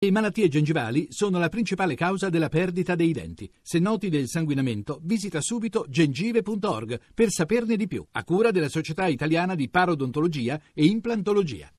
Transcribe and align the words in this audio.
Le 0.00 0.12
malattie 0.12 0.46
gengivali 0.46 1.08
sono 1.10 1.40
la 1.40 1.48
principale 1.48 1.96
causa 1.96 2.28
della 2.28 2.48
perdita 2.48 2.94
dei 2.94 3.10
denti. 3.10 3.50
Se 3.60 3.80
noti 3.80 4.08
del 4.08 4.28
sanguinamento, 4.28 5.00
visita 5.02 5.40
subito 5.40 5.86
gengive.org 5.88 7.00
per 7.12 7.30
saperne 7.30 7.74
di 7.74 7.88
più, 7.88 8.06
a 8.12 8.22
cura 8.22 8.52
della 8.52 8.68
Società 8.68 9.08
Italiana 9.08 9.56
di 9.56 9.68
Parodontologia 9.68 10.60
e 10.72 10.84
Implantologia. 10.84 11.72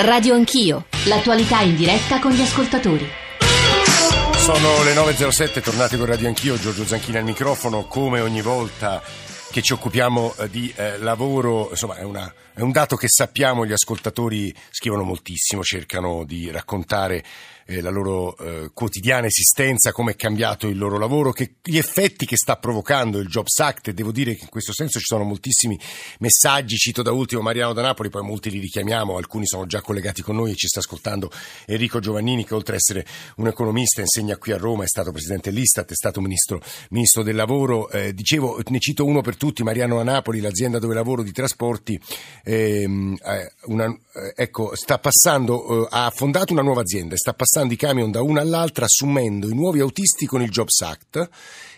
Radio 0.00 0.34
Anch'io, 0.34 0.86
l'attualità 1.06 1.60
in 1.60 1.76
diretta 1.76 2.18
con 2.18 2.32
gli 2.32 2.40
ascoltatori. 2.40 3.06
Sono 4.34 4.82
le 4.82 4.94
9.07, 4.94 5.62
tornate 5.62 5.96
con 5.96 6.06
Radio 6.06 6.26
Anch'io, 6.26 6.58
Giorgio 6.58 6.84
Zanchini 6.84 7.18
al 7.18 7.24
microfono, 7.24 7.84
come 7.84 8.18
ogni 8.18 8.42
volta 8.42 9.00
che 9.50 9.62
ci 9.62 9.72
occupiamo 9.72 10.34
eh, 10.38 10.48
di 10.48 10.72
eh, 10.76 10.98
lavoro, 10.98 11.70
insomma 11.70 11.96
è, 11.96 12.04
una, 12.04 12.32
è, 12.60 12.62
un 12.62 12.72
dato 12.72 12.96
che 12.96 13.08
sappiamo, 13.08 13.64
gli 13.64 13.72
ascoltatori 13.72 14.54
scrivono 14.70 15.02
moltissimo, 15.02 15.62
cercano 15.62 16.24
di 16.24 16.50
raccontare 16.50 17.24
eh, 17.70 17.80
la 17.80 17.90
loro 17.90 18.36
eh, 18.36 18.70
quotidiana 18.74 19.26
esistenza, 19.26 19.92
come 19.92 20.12
è 20.12 20.16
cambiato 20.16 20.66
il 20.66 20.76
loro 20.76 20.98
lavoro, 20.98 21.30
che, 21.30 21.54
gli 21.62 21.78
effetti 21.78 22.26
che 22.26 22.36
sta 22.36 22.56
provocando 22.56 23.18
il 23.18 23.28
Jobs 23.28 23.58
Act. 23.60 23.88
E 23.88 23.94
devo 23.94 24.10
dire 24.10 24.34
che 24.34 24.42
in 24.42 24.50
questo 24.50 24.72
senso 24.72 24.98
ci 24.98 25.04
sono 25.04 25.22
moltissimi 25.22 25.78
messaggi, 26.18 26.76
cito 26.76 27.02
da 27.02 27.12
ultimo 27.12 27.42
Mariano 27.42 27.72
da 27.72 27.82
Napoli, 27.82 28.10
poi 28.10 28.22
molti 28.22 28.50
li 28.50 28.58
richiamiamo, 28.58 29.16
alcuni 29.16 29.46
sono 29.46 29.66
già 29.66 29.80
collegati 29.80 30.20
con 30.20 30.36
noi 30.36 30.50
e 30.50 30.56
ci 30.56 30.66
sta 30.66 30.80
ascoltando 30.80 31.30
Enrico 31.66 32.00
Giovannini 32.00 32.44
che 32.44 32.54
oltre 32.54 32.74
ad 32.74 32.80
essere 32.80 33.06
un 33.36 33.46
economista 33.46 34.00
insegna 34.00 34.36
qui 34.36 34.52
a 34.52 34.56
Roma, 34.56 34.84
è 34.84 34.88
stato 34.88 35.12
presidente 35.12 35.50
dell'Istat, 35.50 35.92
è 35.92 35.94
stato 35.94 36.20
ministro, 36.20 36.60
ministro 36.90 37.22
del 37.22 37.36
lavoro, 37.36 37.88
eh, 37.90 38.12
dicevo 38.12 38.60
ne 38.66 38.78
cito 38.80 39.04
uno 39.04 39.20
per 39.20 39.36
tutti, 39.36 39.62
Mariano 39.62 39.96
da 39.96 40.02
Napoli, 40.02 40.40
l'azienda 40.40 40.78
dove 40.78 40.94
lavoro 40.94 41.22
di 41.22 41.32
trasporti, 41.32 42.00
ehm, 42.52 43.16
eh, 43.22 43.52
una, 43.66 43.96
ecco, 44.34 44.74
sta 44.74 44.98
passando, 44.98 45.86
ha 45.86 46.10
fondato 46.10 46.52
una 46.52 46.62
nuova 46.62 46.80
azienda, 46.80 47.16
sta 47.16 47.32
passando 47.32 47.48
passando 47.60 47.72
i 47.72 47.76
camion 47.76 48.10
da 48.10 48.22
una 48.22 48.40
all'altra, 48.40 48.84
assumendo 48.84 49.48
i 49.48 49.54
nuovi 49.54 49.80
autisti 49.80 50.26
con 50.26 50.42
il 50.42 50.50
Jobs 50.50 50.80
Act 50.82 51.28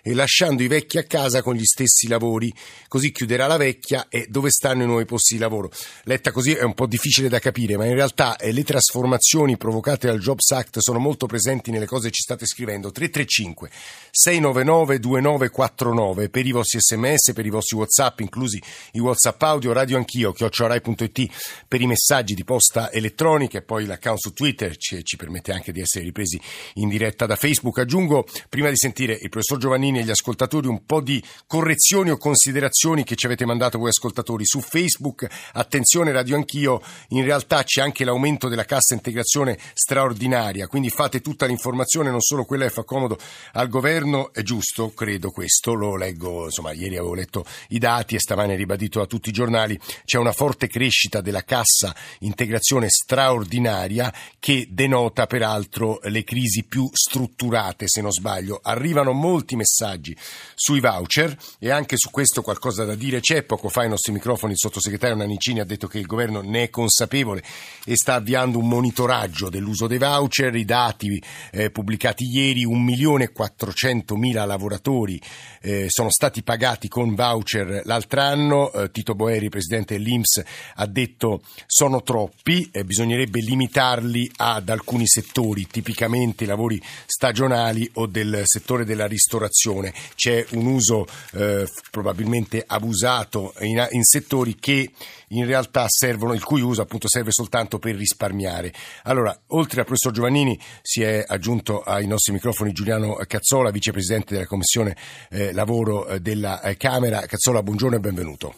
e 0.03 0.14
lasciando 0.14 0.62
i 0.62 0.67
vecchi 0.67 0.98
a 0.98 1.05
casa 1.05 1.42
con 1.42 1.55
gli 1.55 1.64
stessi 1.64 2.08
lavori. 2.08 2.53
Così 2.89 3.12
chiuderà 3.12 3.47
la 3.47 3.56
vecchia 3.56 4.06
e 4.09 4.27
dove 4.28 4.50
stanno 4.50 4.83
i 4.83 4.86
nuovi 4.86 5.05
posti 5.05 5.34
di 5.34 5.41
lavoro. 5.41 5.70
Letta 6.05 6.33
così 6.33 6.53
è 6.53 6.62
un 6.62 6.75
po' 6.75 6.86
difficile 6.86 7.28
da 7.28 7.39
capire, 7.39 7.77
ma 7.77 7.86
in 7.86 7.94
realtà 7.94 8.36
eh, 8.36 8.53
le 8.53 8.64
trasformazioni 8.64 9.56
provocate 9.56 10.09
dal 10.09 10.19
Jobs 10.19 10.50
Act 10.50 10.81
sono 10.81 10.98
molto 10.98 11.27
presenti 11.27 11.70
nelle 11.70 11.86
cose 11.86 12.09
che 12.09 12.14
ci 12.14 12.22
state 12.22 12.47
scrivendo. 12.47 12.91
335 12.91 13.70
699 14.11 14.98
2949 14.98 16.28
per 16.28 16.47
i 16.47 16.50
vostri 16.50 16.81
sms, 16.81 17.33
per 17.33 17.47
i 17.47 17.50
vostri 17.50 17.77
whatsapp, 17.77 18.20
inclusi 18.20 18.61
i 18.92 18.98
whatsapp 18.98 19.41
audio, 19.42 19.72
radio 19.72 19.97
anch'io, 19.97 20.33
chiocciorai.it 20.33 21.31
per 21.69 21.81
i 21.81 21.87
messaggi 21.87 22.34
di 22.34 22.44
posta 22.44 22.91
elettronica 22.91 23.59
e 23.59 23.62
poi 23.62 23.87
l'account 23.87 24.19
su 24.19 24.33
Twitter 24.33 24.77
ci, 24.77 25.05
ci 25.05 25.16
permette 25.16 25.53
anche 25.53 25.72
di 25.72 25.81
essere 25.81 26.05
ripresi 26.05 26.41
in 26.75 26.89
diretta 26.89 27.27
da 27.27 27.37
Facebook. 27.37 27.78
Aggiungo, 27.78 28.27
prima 28.48 28.69
di 28.69 28.77
sentire 28.77 29.12
il 29.20 29.28
professor 29.28 29.59
Giovannini, 29.59 29.91
Giovannini 29.92 30.00
e 30.00 30.04
gli 30.04 30.10
ascoltatori 30.10 30.66
un 30.66 30.84
po' 30.84 31.00
di 31.00 31.22
correzioni 31.46 32.10
o 32.10 32.16
considerazioni 32.16 33.04
che 33.04 33.14
ci 33.14 33.26
avete 33.26 33.44
mandato 33.44 33.78
voi 33.78 33.90
ascoltatori 33.90 34.44
su 34.46 34.60
Facebook. 34.60 35.26
Attenzione 35.52 36.12
Radio 36.12 36.36
Anch'io, 36.36 36.80
in 37.08 37.24
realtà 37.24 37.62
c'è 37.62 37.82
anche 37.82 38.04
l'aumento 38.04 38.48
della 38.48 38.64
cassa 38.64 38.94
integrazione 38.94 39.58
straordinaria, 39.74 40.66
quindi 40.66 40.88
fate 40.88 41.20
tutta 41.20 41.46
l'informazione, 41.46 42.10
non 42.10 42.20
solo 42.20 42.44
quella 42.44 42.64
che 42.64 42.70
fa 42.70 42.84
comodo 42.84 43.18
al 43.52 43.68
governo, 43.68 44.32
è 44.32 44.42
giusto, 44.42 44.92
credo 44.94 45.30
questo, 45.30 45.74
lo 45.74 45.96
leggo, 45.96 46.46
insomma 46.46 46.72
ieri 46.72 46.96
avevo 46.96 47.14
letto 47.14 47.44
i 47.68 47.78
dati 47.78 48.14
e 48.14 48.20
stamane 48.20 48.56
ribadito 48.56 48.98
da 48.98 49.06
tutti 49.06 49.28
i 49.28 49.32
giornali, 49.32 49.78
c'è 50.04 50.18
una 50.18 50.32
forte 50.32 50.68
crescita 50.68 51.20
della 51.20 51.44
cassa 51.44 51.94
integrazione 52.20 52.88
straordinaria 52.88 54.12
che 54.38 54.66
denota 54.70 55.26
peraltro 55.26 56.00
le 56.04 56.24
crisi 56.24 56.64
più 56.64 56.88
strutturate, 56.92 57.88
se 57.88 58.00
non 58.00 58.10
sbaglio. 58.10 58.60
Arrivano 58.62 59.12
molti 59.12 59.56
messaggi 59.56 59.80
messaggi 59.83 60.16
sui 60.55 60.80
voucher 60.80 61.36
e 61.58 61.70
anche 61.70 61.97
su 61.97 62.11
questo 62.11 62.43
qualcosa 62.43 62.84
da 62.84 62.94
dire 62.94 63.20
c'è. 63.20 63.43
Poco 63.43 63.69
fa 63.69 63.82
ai 63.82 63.88
nostri 63.88 64.12
microfoni 64.12 64.53
il 64.53 64.59
sottosegretario 64.59 65.16
Nanicini 65.16 65.60
ha 65.60 65.65
detto 65.65 65.88
che 65.88 65.98
il 65.98 66.06
governo 66.06 66.41
ne 66.41 66.65
è 66.65 66.70
consapevole 66.70 67.43
e 67.84 67.97
sta 67.97 68.15
avviando 68.15 68.59
un 68.59 68.69
monitoraggio 68.69 69.48
dell'uso 69.48 69.88
dei 69.88 69.98
voucher. 69.98 70.54
I 70.54 70.65
dati 70.65 71.22
eh, 71.50 71.70
pubblicati 71.70 72.25
ieri, 72.25 72.66
1.400.000 72.66 74.47
lavoratori 74.47 75.20
eh, 75.60 75.87
sono 75.88 76.10
stati 76.10 76.43
pagati 76.43 76.88
con 76.88 77.14
voucher 77.14 77.82
l'altro 77.84 78.20
anno. 78.20 78.72
Eh, 78.72 78.91
Tito 78.91 79.14
Boeri, 79.14 79.49
presidente 79.49 79.94
dell'Inps, 79.94 80.43
ha 80.76 80.87
detto 80.87 81.43
sono 81.66 82.03
troppi, 82.03 82.70
bisognerebbe 82.84 83.41
limitarli 83.41 84.31
ad 84.37 84.69
alcuni 84.69 85.06
settori, 85.06 85.66
tipicamente 85.66 86.44
i 86.44 86.47
lavori 86.47 86.81
stagionali 87.06 87.88
o 87.94 88.06
del 88.06 88.43
settore 88.44 88.84
della 88.84 89.06
ristorazione 89.06 89.72
produzione, 89.72 89.93
c'è 90.15 90.44
un 90.53 90.66
uso 90.66 91.06
eh, 91.33 91.66
probabilmente 91.91 92.62
abusato 92.66 93.55
in, 93.60 93.87
in, 93.91 94.05
settori 94.05 94.56
che 94.56 94.91
in 95.28 95.47
realtà 95.47 95.87
servono, 95.88 96.34
il 96.34 96.44
cui 96.44 96.60
uso 96.60 96.83
appunto 96.83 97.09
serve 97.09 97.33
soltanto 97.33 97.78
per 97.78 97.97
risparmiare. 97.97 98.72
Allora, 99.05 99.37
oltre 99.49 99.81
al 99.81 99.87
professor 99.87 100.12
Giovannini 100.12 100.59
si 100.82 101.03
è 101.03 101.25
aggiunto 101.27 101.81
ai 101.81 102.06
nostri 102.06 102.32
microfoni 102.32 102.72
Giuliano 102.72 103.15
Cazzola, 103.27 103.71
vicepresidente 103.71 104.34
della 104.34 104.47
Commissione 104.47 104.97
eh, 105.31 105.53
Lavoro 105.53 106.06
eh, 106.06 106.21
della 106.21 106.61
eh, 106.61 106.77
Camera. 106.77 107.21
Cazzola, 107.21 107.62
buongiorno 107.62 107.97
e 107.97 108.00
benvenuto. 108.00 108.55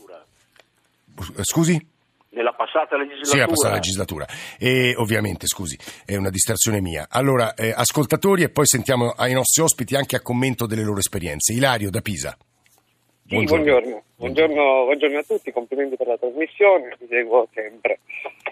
Scusi? 1.42 1.93
Passata 2.74 2.96
legislatura. 2.96 3.30
Sì, 3.30 3.38
la 3.38 3.46
passata 3.46 3.74
legislatura. 3.74 4.26
E 4.58 4.94
ovviamente, 4.96 5.46
scusi, 5.46 5.78
è 6.04 6.16
una 6.16 6.30
distrazione 6.30 6.80
mia. 6.80 7.06
Allora, 7.08 7.54
eh, 7.54 7.72
ascoltatori 7.74 8.42
e 8.42 8.50
poi 8.50 8.66
sentiamo 8.66 9.10
ai 9.16 9.32
nostri 9.32 9.62
ospiti 9.62 9.94
anche 9.94 10.16
a 10.16 10.20
commento 10.20 10.66
delle 10.66 10.82
loro 10.82 10.98
esperienze. 10.98 11.52
Ilario 11.52 11.90
da 11.90 12.00
Pisa. 12.00 12.36
Sì, 13.26 13.36
buongiorno. 13.36 13.62
Buongiorno. 13.64 14.02
Buongiorno, 14.16 14.84
buongiorno 14.84 15.18
a 15.18 15.22
tutti, 15.22 15.52
complimenti 15.52 15.96
per 15.96 16.06
la 16.06 16.16
trasmissione, 16.16 16.96
vi 16.98 17.06
seguo 17.08 17.48
sempre. 17.52 18.00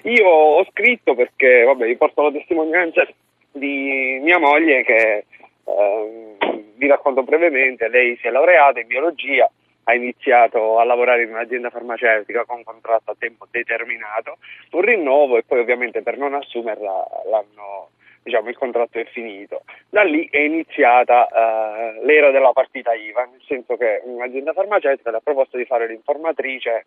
Io 0.03 0.27
ho 0.27 0.65
scritto 0.71 1.15
perché, 1.15 1.63
vabbè, 1.65 1.87
vi 1.87 1.97
porto 1.97 2.23
la 2.23 2.33
testimonianza 2.33 3.07
di 3.53 4.19
mia 4.23 4.39
moglie 4.39 4.83
che, 4.83 5.25
eh, 5.65 6.37
vi 6.77 6.87
racconto 6.89 7.23
brevemente, 7.23 7.89
lei 7.89 8.19
si 8.21 8.27
è 8.27 8.31
laureata 8.31 8.81
in 8.81 8.87
biologia 8.87 9.49
ha 9.85 9.95
iniziato 9.95 10.79
a 10.79 10.85
lavorare 10.85 11.23
in 11.23 11.31
un'azienda 11.31 11.71
farmaceutica 11.71 12.45
con 12.45 12.63
contratto 12.63 13.11
a 13.11 13.17
tempo 13.19 13.47
determinato, 13.51 14.39
un 14.73 14.81
rinnovo 14.83 15.37
e 15.37 15.43
poi 15.45 15.61
ovviamente 15.61 16.03
per 16.03 16.17
non 16.17 16.35
assumerla 16.35 17.05
l'hanno, 17.29 17.91
diciamo, 18.23 18.49
il 18.49 18.57
contratto 18.57 18.99
è 18.99 19.05
finito. 19.07 19.63
Da 19.89 20.03
lì 20.03 20.29
è 20.31 20.39
iniziata 20.39 21.27
uh, 21.31 22.05
l'era 22.05 22.31
della 22.31 22.53
partita 22.53 22.93
IVA, 22.93 23.29
nel 23.31 23.43
senso 23.47 23.77
che 23.77 24.01
un'azienda 24.05 24.53
farmaceutica 24.53 25.11
le 25.11 25.17
ha 25.17 25.23
proposto 25.23 25.57
di 25.57 25.65
fare 25.65 25.89
l'informatrice 25.89 26.87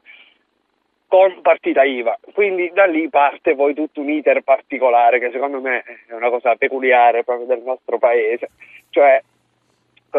con 1.07 1.41
partita 1.41 1.84
IVA, 1.84 2.17
quindi 2.34 2.72
da 2.73 2.85
lì 2.85 3.07
parte 3.09 3.55
poi 3.55 3.73
tutto 3.73 4.01
un 4.01 4.09
iter 4.09 4.41
particolare 4.41 5.19
che 5.19 5.29
secondo 5.31 5.61
me 5.61 5.84
è 6.07 6.13
una 6.13 6.29
cosa 6.29 6.55
peculiare 6.55 7.23
proprio 7.23 7.45
del 7.45 7.61
nostro 7.61 8.00
paese, 8.00 8.50
cioè 8.89 9.22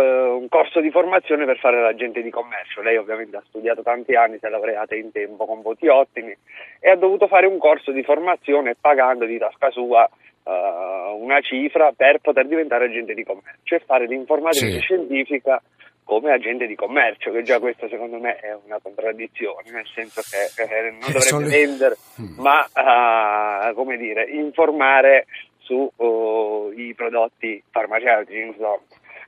un 0.01 0.49
corso 0.49 0.81
di 0.81 0.91
formazione 0.91 1.45
per 1.45 1.59
fare 1.59 1.81
l'agente 1.81 2.23
di 2.23 2.31
commercio. 2.31 2.83
Lei 2.83 2.97
ovviamente 2.97 3.37
ha 3.37 3.43
studiato 3.47 3.83
tanti 3.83 4.15
anni, 4.15 4.39
si 4.39 4.47
è 4.47 4.49
laureata 4.49 4.95
in 4.95 5.13
tempo 5.13 5.47
con 5.47 5.63
voti 5.63 5.89
ottimi 5.89 6.37
e 6.81 6.91
ha 6.91 6.97
dovuto 6.97 7.27
fare 7.27 7.47
un 7.47 7.59
corso 7.59 7.93
di 7.93 8.03
formazione 8.03 8.77
pagando 8.81 9.25
di 9.25 9.39
tasca 9.39 9.71
sua 9.71 10.09
uh, 10.45 11.23
una 11.23 11.41
cifra 11.41 11.93
per 11.97 12.19
poter 12.21 12.47
diventare 12.47 12.87
agente 12.87 13.15
di 13.15 13.25
commercio 13.25 13.75
e 13.75 13.81
fare 13.81 14.07
l'informazione 14.07 14.73
sì. 14.73 14.81
scientifica 14.81 15.61
come 16.05 16.31
agente 16.31 16.69
di 16.69 16.77
commercio, 16.77 17.33
che 17.33 17.43
già 17.43 17.59
questo 17.59 17.89
secondo 17.89 18.19
me 18.19 18.37
è 18.37 18.57
una 18.65 18.79
contraddizione, 18.81 19.73
nel 19.73 19.87
senso 19.93 20.23
che 20.23 20.63
eh, 20.63 20.91
non 20.93 21.11
eh, 21.11 21.13
dovrebbe 21.13 21.51
vendere, 21.51 21.97
mm. 22.21 22.39
ma 22.39 23.69
uh, 23.71 23.75
come 23.75 23.97
dire, 23.97 24.25
informare 24.31 25.27
sui 25.59 25.91
uh, 25.97 26.95
prodotti 26.95 27.61
farmaceutici, 27.71 28.39
insomma. 28.39 28.79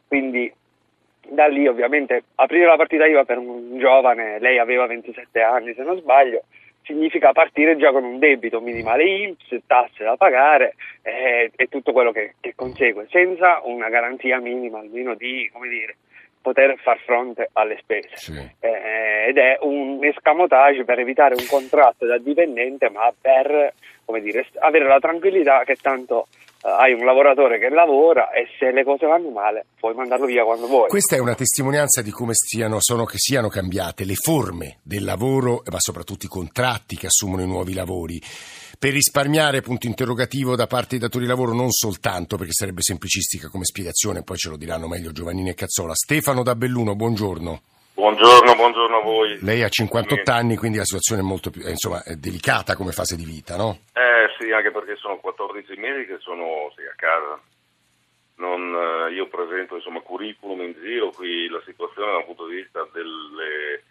Quindi 0.08 0.52
da 1.28 1.46
lì 1.46 1.68
ovviamente 1.68 2.24
aprire 2.36 2.64
la 2.66 2.76
partita 2.76 3.06
IVA 3.06 3.24
per 3.24 3.38
un 3.38 3.78
giovane, 3.78 4.38
lei 4.40 4.58
aveva 4.58 4.86
27 4.86 5.40
anni 5.42 5.74
se 5.74 5.82
non 5.82 5.98
sbaglio, 5.98 6.44
significa 6.82 7.32
partire 7.32 7.76
già 7.76 7.92
con 7.92 8.02
un 8.02 8.18
debito 8.18 8.60
minimale 8.60 9.04
INPS, 9.04 9.58
tasse 9.66 10.04
da 10.04 10.16
pagare 10.16 10.74
eh, 11.02 11.52
e 11.54 11.66
tutto 11.68 11.92
quello 11.92 12.12
che, 12.12 12.34
che, 12.40 12.54
consegue, 12.56 13.06
senza 13.10 13.60
una 13.64 13.90
garanzia 13.90 14.40
minima 14.40 14.78
almeno 14.78 15.14
di 15.14 15.50
dire, 15.68 15.96
poter 16.40 16.78
far 16.78 16.98
fronte 17.00 17.50
alle 17.52 17.76
spese. 17.78 18.16
Sì. 18.16 18.32
Eh, 18.60 19.26
ed 19.28 19.36
è 19.36 19.58
un 19.60 19.98
escamotage 20.02 20.84
per 20.84 20.98
evitare 20.98 21.34
un 21.34 21.46
contratto 21.46 22.06
da 22.06 22.16
dipendente, 22.16 22.88
ma 22.88 23.12
per 23.20 23.74
dire, 24.22 24.46
avere 24.60 24.86
la 24.86 24.98
tranquillità 24.98 25.64
che 25.64 25.76
tanto 25.76 26.28
hai 26.62 26.92
un 26.92 27.04
lavoratore 27.04 27.58
che 27.58 27.68
lavora 27.68 28.30
e 28.30 28.48
se 28.58 28.72
le 28.72 28.82
cose 28.82 29.06
vanno 29.06 29.30
male 29.30 29.66
puoi 29.78 29.94
mandarlo 29.94 30.26
via 30.26 30.44
quando 30.44 30.66
vuoi. 30.66 30.88
Questa 30.88 31.16
è 31.16 31.20
una 31.20 31.34
testimonianza 31.34 32.02
di 32.02 32.10
come 32.10 32.34
stiano, 32.34 32.78
sono, 32.80 33.04
che 33.04 33.18
siano 33.18 33.48
cambiate 33.48 34.04
le 34.04 34.14
forme 34.14 34.78
del 34.82 35.04
lavoro, 35.04 35.62
ma 35.70 35.78
soprattutto 35.78 36.26
i 36.26 36.28
contratti 36.28 36.96
che 36.96 37.06
assumono 37.06 37.42
i 37.42 37.46
nuovi 37.46 37.74
lavori. 37.74 38.20
per 38.78 38.92
risparmiare, 38.92 39.60
punto 39.60 39.86
interrogativo, 39.86 40.56
da 40.56 40.66
parte 40.66 40.90
dei 40.90 41.00
datori 41.00 41.24
di 41.24 41.30
lavoro, 41.30 41.52
non 41.52 41.70
soltanto 41.70 42.36
perché 42.36 42.52
sarebbe 42.52 42.82
semplicistica 42.82 43.48
come 43.48 43.64
spiegazione, 43.64 44.22
poi 44.22 44.36
ce 44.36 44.50
lo 44.50 44.56
diranno 44.56 44.88
meglio 44.88 45.12
Giovannini 45.12 45.50
e 45.50 45.54
Cazzola. 45.54 45.94
Stefano 45.94 46.42
da 46.42 46.54
Belluno, 46.54 46.94
buongiorno. 46.94 47.60
Buongiorno, 47.98 48.54
buongiorno 48.54 48.96
a 48.96 49.02
voi. 49.02 49.38
Lei 49.40 49.64
ha 49.64 49.68
58 49.68 50.30
anni, 50.30 50.54
quindi 50.54 50.78
la 50.78 50.84
situazione 50.84 51.20
è 51.20 51.24
molto 51.24 51.50
più, 51.50 51.68
insomma, 51.68 52.04
è 52.04 52.14
delicata 52.14 52.76
come 52.76 52.92
fase 52.92 53.16
di 53.16 53.24
vita, 53.24 53.56
no? 53.56 53.78
Eh 53.92 54.30
sì, 54.38 54.52
anche 54.52 54.70
perché 54.70 54.77
sono 55.08 55.20
14 55.20 55.80
mesi 55.80 56.06
che 56.06 56.18
sono 56.18 56.70
sì, 56.76 56.82
a 56.82 56.92
casa. 56.94 57.40
Non, 58.36 58.74
eh, 59.08 59.14
io 59.14 59.26
presento 59.26 59.74
insomma 59.74 60.00
curriculum 60.00 60.60
in 60.62 60.74
giro, 60.74 61.10
qui 61.10 61.48
la 61.48 61.62
situazione 61.64 62.12
da 62.12 62.18
un 62.18 62.24
punto 62.26 62.46
di 62.46 62.56
vista 62.56 62.86
delle, 62.92 63.82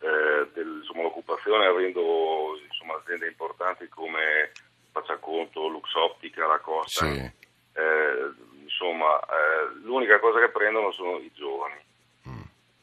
eh, 0.00 0.48
dell'occupazione, 0.52 1.66
avendo 1.66 2.58
insomma, 2.66 2.96
aziende 2.96 3.28
importanti 3.28 3.88
come 3.88 4.52
Facciaconto, 4.90 5.68
Luxottica, 5.68 6.46
La 6.46 6.58
Costa, 6.58 7.06
sì. 7.06 7.18
eh, 7.18 8.32
insomma 8.60 9.18
eh, 9.20 9.78
l'unica 9.82 10.18
cosa 10.18 10.40
che 10.40 10.50
prendono 10.50 10.90
sono 10.90 11.18
i 11.18 11.30
giovani 11.32 11.88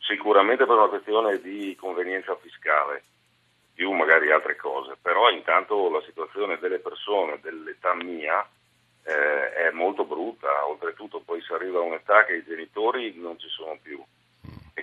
sicuramente 0.07 0.65
per 0.65 0.77
una 0.77 0.87
questione 0.87 1.39
di 1.41 1.75
convenienza 1.77 2.33
fiscale, 2.37 3.03
più 3.77 3.91
magari 3.91 4.31
altre 4.31 4.56
cose, 4.56 4.97
però 5.00 5.29
intanto 5.29 5.88
la 5.91 6.01
situazione 6.01 6.57
delle 6.57 6.79
persone 6.79 7.38
dell'età 7.44 7.94
mia 7.94 8.44
eh, 9.03 9.53
è 9.53 9.69
molto 9.69 10.03
brutta, 10.03 10.65
oltretutto 10.65 11.21
poi 11.24 11.39
si 11.44 11.53
arriva 11.53 11.77
a 11.77 11.83
un'età 11.83 12.25
che 12.25 12.38
i 12.38 12.44
genitori 12.44 13.13
non 13.18 13.38
ci 13.38 13.47
sono 13.50 13.77
più 13.79 14.03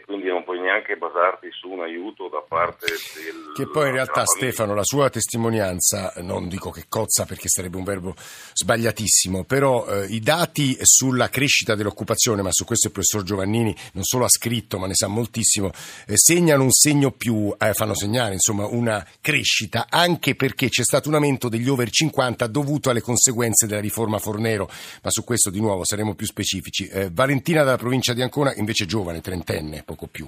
quindi 0.05 0.29
non 0.29 0.45
puoi 0.45 0.61
neanche 0.61 0.97
basarti 0.97 1.49
su 1.51 1.69
un 1.71 1.81
aiuto 1.81 2.29
da 2.29 2.43
parte 2.47 2.87
del... 2.87 3.53
Che 3.55 3.69
poi 3.71 3.89
in 3.89 3.95
realtà 3.95 4.25
Stefano, 4.25 4.75
la 4.75 4.85
sua 4.85 5.09
testimonianza, 5.09 6.13
non 6.19 6.49
dico 6.49 6.71
che 6.71 6.85
cozza 6.89 7.25
perché 7.25 7.49
sarebbe 7.49 7.77
un 7.77 7.85
verbo 7.85 8.15
sbagliatissimo, 8.53 9.45
però 9.45 9.87
eh, 9.87 10.07
i 10.07 10.21
dati 10.21 10.77
sulla 10.83 11.29
crescita 11.29 11.75
dell'occupazione, 11.75 12.43
ma 12.43 12.51
su 12.53 12.65
questo 12.65 12.89
il 12.89 12.93
professor 12.93 13.23
Giovannini 13.23 13.75
non 13.93 14.05
solo 14.05 14.25
ha 14.25 14.29
scritto 14.29 14.79
ma 14.79 14.87
ne 14.87 14.95
sa 14.95 15.07
moltissimo, 15.07 15.71
eh, 16.07 16.17
segnano 16.17 16.65
un 16.65 16.73
segno 16.73 17.11
più, 17.11 17.55
eh, 17.59 17.73
fanno 17.73 17.95
segnare 17.95 18.35
insomma 18.35 18.67
una 18.67 19.07
crescita 19.21 19.87
anche 19.89 20.35
perché 20.35 20.69
c'è 20.69 20.83
stato 20.83 21.09
un 21.09 21.15
aumento 21.15 21.49
degli 21.49 21.69
over 21.69 21.89
50 21.89 22.47
dovuto 22.49 22.91
alle 22.91 23.01
conseguenze 23.01 23.67
della 23.67 23.81
riforma 23.81 24.19
Fornero, 24.19 24.69
ma 25.03 25.11
su 25.11 25.25
questo 25.25 25.51
di 25.51 25.61
nuovo 25.61 25.85
saremo 25.85 26.15
più 26.15 26.27
specifici. 26.27 26.89
Eh, 26.89 27.11
Valentina 27.11 27.63
dalla 27.63 27.79
provincia 27.79 28.13
di 28.13 28.23
Ancona 28.23 28.53
invece 28.55 28.85
giovane, 28.87 29.21
trentenne 29.21 29.83
poco 29.95 30.09
più. 30.11 30.27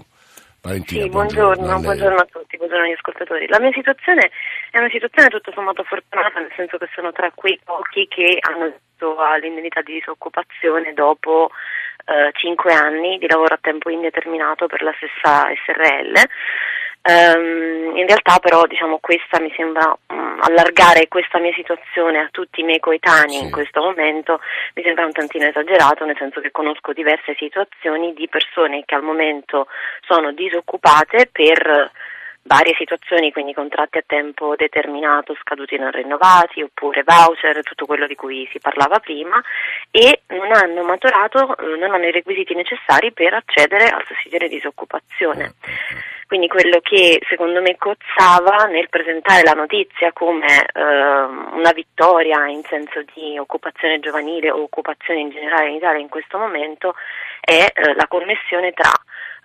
Valentina, 0.63 1.03
sì, 1.03 1.09
buongiorno, 1.11 1.63
buongiorno, 1.63 1.77
a, 1.77 1.81
buongiorno 1.81 2.19
a 2.19 2.27
tutti, 2.31 2.57
buongiorno 2.57 2.85
agli 2.85 2.97
ascoltatori. 2.99 3.47
La 3.47 3.61
mia 3.61 3.71
situazione 3.73 4.31
è 4.71 4.79
una 4.79 4.91
situazione 4.91 5.29
tutto 5.29 5.53
sommato 5.53 5.85
fortunata, 5.85 6.41
nel 6.41 6.53
senso 6.57 6.77
che 6.79 6.89
sono 6.95 7.13
tra 7.13 7.31
quei 7.33 7.61
pochi 7.63 8.09
che 8.09 8.39
hanno 8.41 8.71
detto 8.71 9.19
all'indennità 9.19 9.83
di 9.83 9.93
disoccupazione 9.95 10.93
dopo 10.93 11.51
eh, 12.07 12.31
cinque 12.35 12.73
anni 12.73 13.19
di 13.19 13.29
lavoro 13.29 13.55
a 13.55 13.59
tempo 13.61 13.91
indeterminato 13.91 14.67
per 14.67 14.83
la 14.83 14.95
stessa 14.97 15.47
SRL. 15.55 16.15
Um, 17.09 17.97
in 17.97 18.07
realtà 18.07 18.39
però 18.41 18.67
diciamo, 18.67 18.99
questa 18.99 19.39
mi 19.39 19.53
sembra 19.55 19.97
um, 20.09 20.39
allargare 20.41 21.07
questa 21.07 21.39
mia 21.39 21.53
situazione 21.55 22.19
a 22.19 22.29
tutti 22.33 22.63
i 22.63 22.65
miei 22.65 22.81
coetanei 22.81 23.39
sì. 23.39 23.45
in 23.45 23.51
questo 23.53 23.81
momento 23.81 24.41
mi 24.75 24.83
sembra 24.83 25.05
un 25.05 25.13
tantino 25.13 25.47
esagerato, 25.47 26.05
nel 26.05 26.17
senso 26.19 26.41
che 26.41 26.51
conosco 26.51 26.93
diverse 26.93 27.37
situazioni 27.39 28.13
di 28.13 28.29
persone 28.29 28.83
che 28.85 28.97
al 28.97 29.03
momento 29.03 29.69
sono 30.01 30.33
disoccupate 30.33 31.29
per 31.31 31.93
varie 32.47 32.75
situazioni, 32.77 33.33
quindi 33.33 33.53
contratti 33.53 33.99
a 33.99 34.05
tempo 34.07 34.55
determinato 34.57 35.35
scaduti 35.41 35.77
non 35.77 35.91
rinnovati 35.91 36.63
oppure 36.63 37.03
voucher, 37.05 37.63
tutto 37.63 37.87
quello 37.87 38.07
di 38.07 38.15
cui 38.15 38.49
si 38.51 38.59
parlava 38.59 38.99
prima 39.01 39.41
e 39.91 40.23
non 40.29 40.53
hanno 40.53 40.83
maturato, 40.83 41.57
eh, 41.57 41.77
non 41.77 41.93
hanno 41.93 42.07
i 42.07 42.13
requisiti 42.13 42.55
necessari 42.55 43.13
per 43.13 43.35
accedere 43.35 43.89
al 43.89 44.05
sussidio 44.07 44.39
di 44.39 44.49
disoccupazione. 44.49 45.55
Quindi 46.27 46.49
quello 46.49 46.81
che 46.83 47.23
secondo 47.29 47.61
me 47.61 47.77
cozzava 47.77 48.65
nel 48.65 48.89
presentare 48.89 49.43
la 49.45 49.53
notizia 49.53 50.13
come 50.13 50.67
eh, 50.73 50.83
una 50.83 51.71
vittoria 51.73 52.49
in 52.49 52.63
senso 52.65 53.05
di 53.15 53.39
occupazione 53.39 54.01
giovanile 54.01 54.51
o 54.51 54.63
occupazione 54.63 55.21
in 55.21 55.31
generale 55.31 55.69
in 55.69 55.77
Italia 55.77 56.01
in 56.01 56.09
questo 56.09 56.37
momento 56.37 56.97
è 57.41 57.71
eh, 57.73 57.95
la 57.95 58.09
connessione 58.09 58.73
tra 58.73 58.91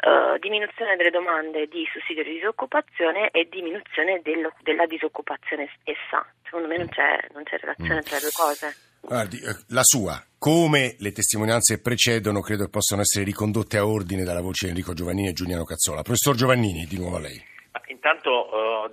uh, 0.02 0.38
diminuzione 0.40 0.96
delle 0.96 1.10
domande 1.10 1.68
di 1.68 1.86
sussidio 1.92 2.24
di 2.24 2.34
disoccupazione 2.34 3.30
e 3.32 3.48
diminuzione 3.50 4.22
dello, 4.24 4.54
della 4.62 4.86
disoccupazione 4.86 5.70
stessa. 5.80 6.26
Secondo 6.44 6.68
me 6.68 6.78
non 6.78 6.90
c'è, 6.90 7.18
non 7.34 7.44
c'è 7.44 7.58
relazione 7.58 8.02
mm. 8.02 8.04
tra 8.04 8.16
le 8.16 8.22
due 8.22 8.32
cose. 8.34 8.76
Guardi, 9.02 9.38
eh, 9.42 9.56
la 9.70 9.84
sua, 9.84 10.22
come 10.38 10.96
le 11.00 11.12
testimonianze 11.12 11.82
precedono, 11.82 12.42
credo 12.42 12.66
che 12.66 12.70
possano 12.70 13.02
essere 13.02 13.26
ricondotte 13.26 13.78
a 13.78 13.86
ordine 13.88 14.24
dalla 14.24 14.42
voce 14.42 14.66
di 14.66 14.72
Enrico 14.72 14.94
Giovannini 14.94 15.30
e 15.30 15.34
Giuliano 15.34 15.64
Cazzola. 15.64 16.04
Professor 16.04 16.36
Giovannini, 16.36 16.86
di 16.86 16.98
nuovo 16.98 17.16
a 17.16 17.20
lei. 17.20 17.50
Intanto 17.88 18.21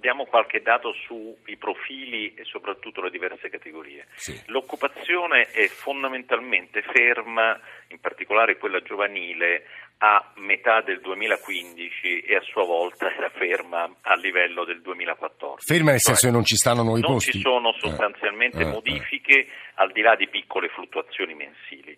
diamo 0.00 0.24
qualche 0.26 0.60
dato 0.62 0.92
sui 0.92 1.56
profili 1.56 2.34
e 2.34 2.44
soprattutto 2.44 3.02
le 3.02 3.10
diverse 3.10 3.48
categorie. 3.48 4.06
Sì. 4.14 4.40
L'occupazione 4.46 5.42
è 5.50 5.66
fondamentalmente 5.66 6.82
ferma, 6.82 7.58
in 7.88 8.00
particolare 8.00 8.56
quella 8.56 8.80
giovanile, 8.80 9.64
a 9.98 10.32
metà 10.36 10.80
del 10.80 11.00
2015 11.00 12.20
e 12.20 12.36
a 12.36 12.40
sua 12.42 12.64
volta 12.64 13.10
era 13.14 13.30
ferma 13.30 13.90
a 14.02 14.14
livello 14.14 14.64
del 14.64 14.80
2014. 14.80 15.64
Ferma 15.66 15.90
nel 15.90 16.00
cioè, 16.00 16.14
senso 16.14 16.26
che 16.26 16.32
non 16.32 16.44
ci 16.44 16.56
stanno 16.56 16.82
nuovi 16.82 17.00
non 17.00 17.12
posti? 17.14 17.30
Non 17.32 17.42
ci 17.42 17.48
sono 17.48 17.74
eh, 17.74 17.78
sostanzialmente 17.80 18.58
eh, 18.58 18.66
eh, 18.66 18.70
modifiche 18.70 19.38
eh. 19.40 19.48
al 19.74 19.92
di 19.92 20.00
là 20.00 20.14
di 20.14 20.28
piccole 20.28 20.68
fluttuazioni 20.68 21.34
mensili. 21.34 21.96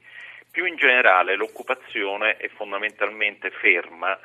Più 0.50 0.64
in 0.64 0.76
generale 0.76 1.36
l'occupazione 1.36 2.36
è 2.36 2.48
fondamentalmente 2.48 3.50
ferma 3.50 4.18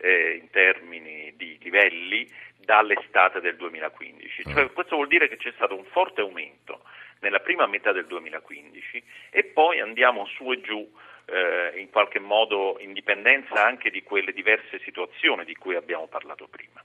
eh, 0.00 0.38
in 0.40 0.50
termini 0.50 1.32
di 1.36 1.58
livelli 1.60 2.28
dall'estate 2.56 3.40
del 3.40 3.56
2015. 3.56 4.42
Cioè, 4.44 4.64
mm. 4.64 4.74
questo 4.74 4.96
vuol 4.96 5.08
dire 5.08 5.28
che 5.28 5.36
c'è 5.36 5.52
stato 5.54 5.74
un 5.74 5.84
forte 5.84 6.20
aumento 6.20 6.82
nella 7.20 7.40
prima 7.40 7.66
metà 7.66 7.92
del 7.92 8.06
2015 8.06 9.02
e 9.30 9.44
poi 9.44 9.80
andiamo 9.80 10.26
su 10.26 10.52
e 10.52 10.60
giù 10.60 10.88
eh, 11.26 11.78
in 11.80 11.90
qualche 11.90 12.20
modo 12.20 12.76
in 12.80 12.92
dipendenza 12.92 13.64
anche 13.64 13.90
di 13.90 14.02
quelle 14.02 14.32
diverse 14.32 14.80
situazioni 14.80 15.44
di 15.44 15.54
cui 15.54 15.74
abbiamo 15.74 16.06
parlato 16.06 16.46
prima. 16.48 16.82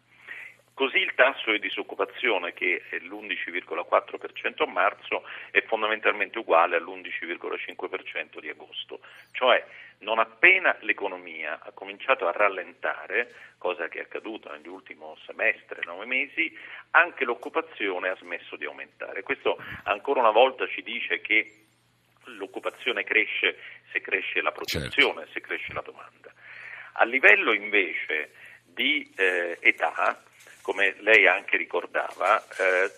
Così 0.74 0.98
il 0.98 1.14
tasso 1.14 1.52
di 1.52 1.60
disoccupazione, 1.60 2.54
che 2.54 2.81
è 2.90 2.98
l'11,4% 2.98 4.64
a 4.64 4.66
marzo, 4.66 5.24
è 5.52 5.62
fondamentalmente 5.64 6.40
uguale 6.40 6.78
all'11,5% 6.78 8.40
di 8.40 8.50
agosto. 8.50 9.00
Cioè, 9.31 9.64
non 10.00 10.18
appena 10.18 10.76
l'economia 10.81 11.59
ha 11.62 11.71
cominciato 11.71 12.28
a 12.28 12.31
rallentare, 12.31 13.33
cosa 13.57 13.88
che 13.88 14.00
è 14.00 14.02
accaduta 14.02 14.52
nell'ultimo 14.52 15.16
semestre, 15.26 15.83
nove 15.86 16.06
mesi, 16.06 16.52
anche 16.92 17.24
l'occupazione 17.24 18.09
ha 18.09 18.16
smesso 18.16 18.56
di 18.56 18.66
aumentare. 18.66 19.21
Questo 19.21 19.57
ancora 19.83 20.21
una 20.21 20.31
volta 20.31 20.68
ci 20.68 20.81
dice 20.81 21.21
che 21.21 21.54
l'occupazione 22.26 23.04
cresce 23.04 23.57
se 23.92 24.02
cresce 24.02 24.42
la 24.42 24.52
produzione, 24.52 25.26
certo. 25.26 25.31
se 25.31 25.42
cresce 25.42 25.74
la 25.74 25.81
domanda. 25.81 26.33
A 26.94 27.06
livello 27.06 27.54
invece 27.54 28.31
di 28.66 29.12
eh, 29.16 29.57
età, 29.62 30.21
come 30.64 30.96
lei 31.02 31.28
anche 31.28 31.58
ricordava, 31.58 32.42
eh, 32.42 32.92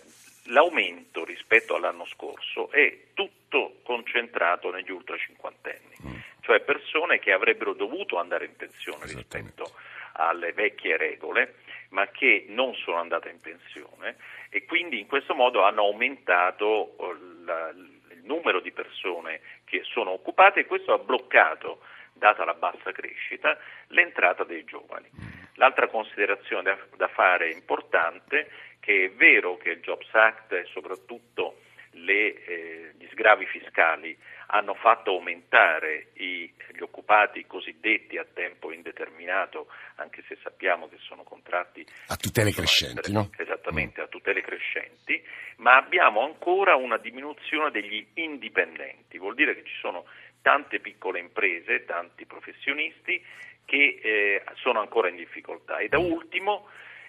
l'aumento 0.46 1.26
rispetto 1.26 1.76
all'anno 1.76 2.06
scorso 2.06 2.70
è 2.72 3.08
tutto 3.14 3.80
concentrato 3.84 4.72
negli 4.72 4.92
ultra 4.92 5.18
cinquantenni, 5.18 5.96
mm. 6.06 6.16
cioè 6.42 6.62
persone 6.62 7.20
che 7.20 7.32
avrebbero 7.32 7.74
dovuto 7.74 8.20
andare 8.20 8.46
in 8.46 8.56
pensione 8.56 9.06
rispetto 9.08 9.72
alle 10.14 10.54
vecchie 10.54 10.96
regole, 10.96 11.56
ma 11.90 12.08
che 12.08 12.46
non 12.50 12.76
sono 12.76 12.98
andate 12.98 13.30
in 13.30 13.40
pensione 13.42 14.16
e 14.50 14.64
quindi 14.66 15.00
in 15.00 15.08
questo 15.08 15.34
modo 15.34 15.64
hanno 15.64 15.82
aumentato 15.82 16.96
eh, 17.00 17.18
la, 17.44 17.70
il 17.70 18.22
numero 18.24 18.60
di 18.60 18.72
persone 18.72 19.42
che 19.66 19.82
sono 19.84 20.12
occupate 20.12 20.62
e 20.62 20.66
questo 20.66 20.94
ha 20.94 21.00
bloccato 21.00 21.80
data 22.14 22.46
la 22.46 22.54
bassa 22.54 22.92
crescita, 22.92 23.58
l'entrata 23.88 24.44
dei 24.44 24.64
giovani. 24.64 25.10
L'altra 25.56 25.88
considerazione 25.88 26.64
da, 26.64 26.78
da 26.98 27.08
fare 27.08 27.52
importante 27.52 28.50
che 28.80 29.06
è 29.06 29.12
vero 29.12 29.58
che 29.58 29.72
il 29.72 29.80
Jobs 29.80 30.14
Act 30.14 30.52
e 30.52 30.66
soprattutto 30.72 31.62
le, 31.96 32.44
eh, 32.46 32.92
gli 32.98 33.08
sgravi 33.12 33.46
fiscali 33.46 34.18
hanno 34.48 34.76
fatto 34.76 35.12
aumentare 35.12 36.08
i, 36.16 36.52
gli 36.72 36.82
occupati 36.82 37.46
cosiddetti 37.48 38.18
a 38.18 38.26
tempo 38.32 38.72
indeterminato, 38.72 39.68
anche 39.96 40.24
se 40.28 40.38
sappiamo 40.44 40.88
che 40.88 40.98
sono 41.00 41.24
contratti 41.24 41.86
a 42.08 42.16
tutele 42.16 42.52
crescenti, 42.52 43.12
no? 43.12 43.30
Esattamente, 43.38 44.02
mm. 44.02 44.04
a 44.04 44.08
tutele 44.08 44.42
crescenti, 44.42 45.22
ma 45.58 45.78
abbiamo 45.78 46.24
ancora 46.24 46.76
una 46.76 46.98
diminuzione 46.98 47.72
degli 47.72 48.06
indipendenti, 48.16 49.18
vuol 49.18 49.36
dire 49.36 49.56
che 49.56 49.64
ci 49.64 49.76
sono 49.80 50.06
tante 50.46 50.80
piccole 50.80 51.18
imprese, 51.18 51.86
tanti 51.86 52.28
professionisti 52.28 53.20
che 53.66 54.00
eh, 54.00 54.44
sono 54.54 54.80
ancora 54.80 55.10
in 55.10 55.16
difficoltà. 55.16 55.80
E 55.80 55.88
da 55.88 55.98
ultimo 55.98 56.68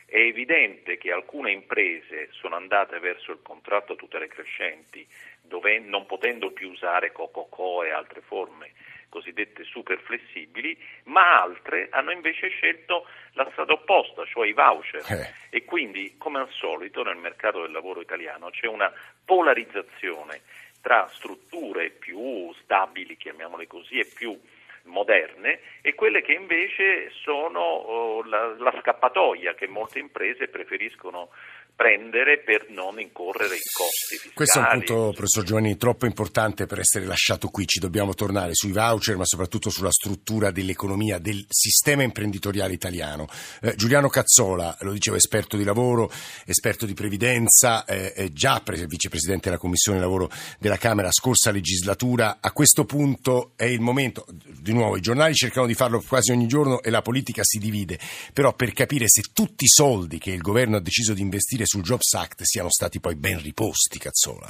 È 0.09 0.19
evidente 0.19 0.99
che 0.99 1.11
alcune 1.11 1.51
imprese 1.51 2.29
sono 2.31 2.55
andate 2.55 3.01
verso 3.01 3.33
il 3.33 3.41
contratto 3.43 3.95
a 3.95 3.97
tutele 3.97 4.29
crescenti, 4.29 5.05
dove, 5.43 5.81
non 5.81 6.07
potendo 6.07 6.53
più 6.53 6.71
usare 6.71 7.11
COCOCO 7.11 7.83
e 7.83 7.91
altre 7.91 8.21
forme 8.21 8.71
cosiddette 9.09 9.65
super 9.65 9.99
flessibili, 9.99 10.79
ma 11.05 11.43
altre 11.43 11.89
hanno 11.91 12.13
invece 12.13 12.49
scelto 12.49 13.09
la 13.33 13.49
strada 13.51 13.73
opposta, 13.73 14.25
cioè 14.27 14.47
i 14.47 14.53
voucher. 14.53 15.03
Eh. 15.11 15.57
E 15.57 15.65
quindi, 15.65 16.15
come 16.19 16.39
al 16.39 16.51
solito, 16.51 17.03
nel 17.03 17.17
mercato 17.17 17.63
del 17.63 17.73
lavoro 17.73 18.01
italiano 18.01 18.51
c'è 18.51 18.69
una 18.69 18.93
polarizzazione 19.25 20.43
tra 20.87 21.09
strutture 21.15 21.91
più 21.91 22.55
stabili, 22.63 23.17
chiamiamole 23.17 23.67
così, 23.67 23.99
e 23.99 24.05
più 24.05 24.39
moderne 24.85 25.59
e 25.81 25.97
quelle 25.97 26.23
che 26.23 26.33
invece 26.33 27.11
sono 27.11 27.59
oh, 27.59 28.23
la, 28.23 28.55
la, 28.57 28.73
scappatoia 28.81 29.55
che 29.55 29.67
molte 29.67 29.99
imprese 29.99 30.47
preferiscono 30.47 31.31
prendere 31.77 32.43
per 32.43 32.71
non 32.71 32.99
incorrere 32.99 33.55
in 33.55 33.61
costi 33.71 34.17
fiscali. 34.17 34.33
Questo 34.35 34.59
è 34.59 34.63
un 34.63 34.69
punto, 34.71 35.13
professor 35.13 35.45
Giovanni, 35.45 35.77
troppo 35.77 36.07
importante 36.07 36.65
per 36.65 36.79
essere 36.79 37.05
lasciato 37.05 37.49
qui. 37.49 37.67
Ci 37.67 37.81
dobbiamo 37.81 38.15
tornare 38.15 38.55
sui 38.55 38.73
voucher, 38.73 39.17
ma 39.17 39.27
soprattutto 39.27 39.69
sulla 39.69 39.91
struttura 39.91 40.51
dell'economia, 40.51 41.19
del 41.19 41.45
sistema 41.49 42.03
imprenditoriale 42.03 42.73
italiano. 42.73 43.29
Eh, 43.61 43.75
Giuliano 43.77 44.09
Cazzola, 44.09 44.75
lo 44.81 44.93
dicevo, 44.93 45.17
esperto 45.17 45.59
di 45.59 45.65
lavoro, 45.65 46.11
esperto 46.47 46.87
di 46.87 46.95
previdenza, 46.95 47.85
eh, 47.85 48.31
già 48.33 48.61
pre- 48.61 48.87
vicepresidente 48.87 49.51
della 49.51 49.61
Commissione 49.61 50.01
Lavoro 50.01 50.31
della 50.59 50.79
Camera, 50.79 51.13
scorsa 51.13 51.51
legislatura. 51.51 52.39
A 52.41 52.53
questo 52.53 52.87
punto 52.87 53.53
è 53.55 53.65
il 53.65 53.81
momento, 53.81 54.25
di 54.47 54.73
nuovo, 54.73 54.97
i 54.97 55.03
giornali 55.03 55.35
cercano 55.35 55.67
di 55.67 55.75
farlo 55.75 56.01
quasi 56.01 56.33
ogni 56.33 56.47
giorno 56.47 56.81
e 56.81 56.89
la 56.89 57.03
politica 57.03 57.43
si 57.45 57.59
divide, 57.59 57.99
però 58.33 58.55
per 58.55 58.73
capire 58.73 59.09
se 59.09 59.25
tutti 59.35 59.65
i 59.65 59.69
soldi 59.69 60.19
che 60.19 60.31
il 60.31 60.41
governo 60.41 60.77
ha 60.77 60.81
deciso 60.81 61.13
di 61.13 61.21
investire 61.21 61.65
sul 61.67 61.83
Jobs 61.83 62.13
Act 62.15 62.43
siano 62.43 62.71
stati 62.71 63.01
poi 63.01 63.17
ben 63.17 63.41
riposti, 63.43 63.99
Cazzola? 63.99 64.49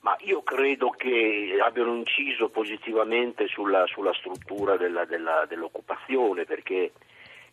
Ma 0.00 0.16
io 0.20 0.42
credo 0.42 0.90
che 0.90 1.58
abbiano 1.62 1.94
inciso 1.96 2.48
positivamente 2.48 3.46
sulla, 3.48 3.84
sulla 3.86 4.14
struttura 4.14 4.76
della, 4.76 5.04
della, 5.04 5.44
dell'occupazione 5.46 6.44
perché 6.44 6.92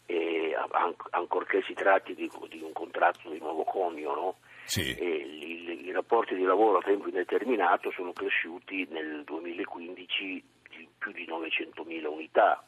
eh, 0.06 0.56
ancorché 1.12 1.64
si 1.66 1.74
tratti 1.74 2.14
di, 2.14 2.30
di, 2.50 2.62
un 2.62 2.72
contratto 2.72 3.30
di 3.30 3.40
nuovo 3.40 3.64
conio, 3.64 4.14
no? 4.14 4.36
sì. 4.66 4.92
i, 4.92 5.86
i, 5.86 5.92
rapporti 5.92 6.36
di 6.36 6.44
lavoro 6.44 6.78
a 6.78 6.84
tempo 6.84 7.08
indeterminato 7.08 7.92
sono 7.92 8.14
cresciuti 8.14 8.88
nel 8.92 9.24
2015 9.26 10.44
di 10.70 10.88
più 10.98 11.12
di 11.12 11.26
900.000 11.28 12.06
unità 12.06 12.64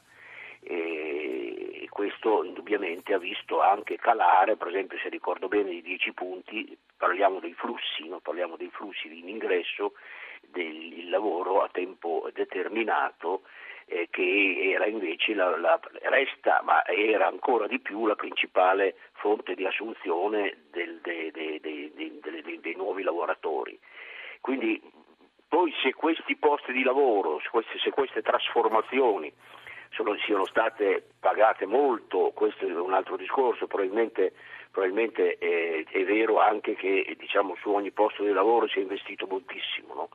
e 0.67 1.87
questo 1.89 2.43
indubbiamente 2.43 3.13
ha 3.13 3.17
visto 3.17 3.61
anche 3.61 3.97
calare, 3.97 4.57
per 4.57 4.67
esempio 4.67 4.97
se 4.99 5.09
ricordo 5.09 5.47
bene 5.47 5.71
i 5.71 5.81
10 5.81 6.13
punti, 6.13 6.77
parliamo 6.97 7.39
dei 7.39 7.53
flussi, 7.53 8.07
non 8.07 8.19
parliamo 8.21 8.57
dei 8.57 8.69
flussi 8.69 9.07
in 9.17 9.29
ingresso 9.29 9.93
del 10.41 11.09
lavoro 11.09 11.63
a 11.63 11.69
tempo 11.69 12.29
determinato 12.33 13.43
eh, 13.85 14.09
che 14.09 14.71
era 14.73 14.85
invece 14.85 15.33
la, 15.33 15.55
la, 15.57 15.79
resta, 16.03 16.61
ma 16.63 16.85
era 16.85 17.27
ancora 17.27 17.67
di 17.67 17.79
più 17.79 18.05
la 18.05 18.15
principale 18.15 18.97
fonte 19.13 19.55
di 19.55 19.65
assunzione 19.65 20.65
del, 20.71 20.99
de, 21.01 21.31
de, 21.31 21.59
de, 21.61 22.59
dei 22.61 22.75
nuovi 22.75 23.03
lavoratori. 23.03 23.79
Quindi 24.41 24.81
poi 25.47 25.73
se 25.81 25.93
questi 25.93 26.35
posti 26.35 26.73
di 26.73 26.83
lavoro, 26.83 27.39
se 27.39 27.49
queste, 27.49 27.79
se 27.79 27.89
queste 27.91 28.21
trasformazioni 28.21 29.31
sono, 29.91 30.15
siano 30.25 30.45
state 30.45 31.07
pagate 31.19 31.65
molto, 31.65 32.31
questo 32.33 32.65
è 32.65 32.71
un 32.71 32.93
altro 32.93 33.15
discorso, 33.15 33.67
probabilmente, 33.67 34.33
probabilmente 34.71 35.37
è, 35.37 35.83
è, 35.85 36.03
vero 36.03 36.39
anche 36.39 36.75
che 36.75 37.15
diciamo, 37.17 37.55
su 37.59 37.71
ogni 37.71 37.91
posto 37.91 38.23
di 38.23 38.31
lavoro 38.31 38.67
si 38.67 38.79
è 38.79 38.81
investito 38.81 39.27
moltissimo, 39.27 39.93
no? 39.93 40.09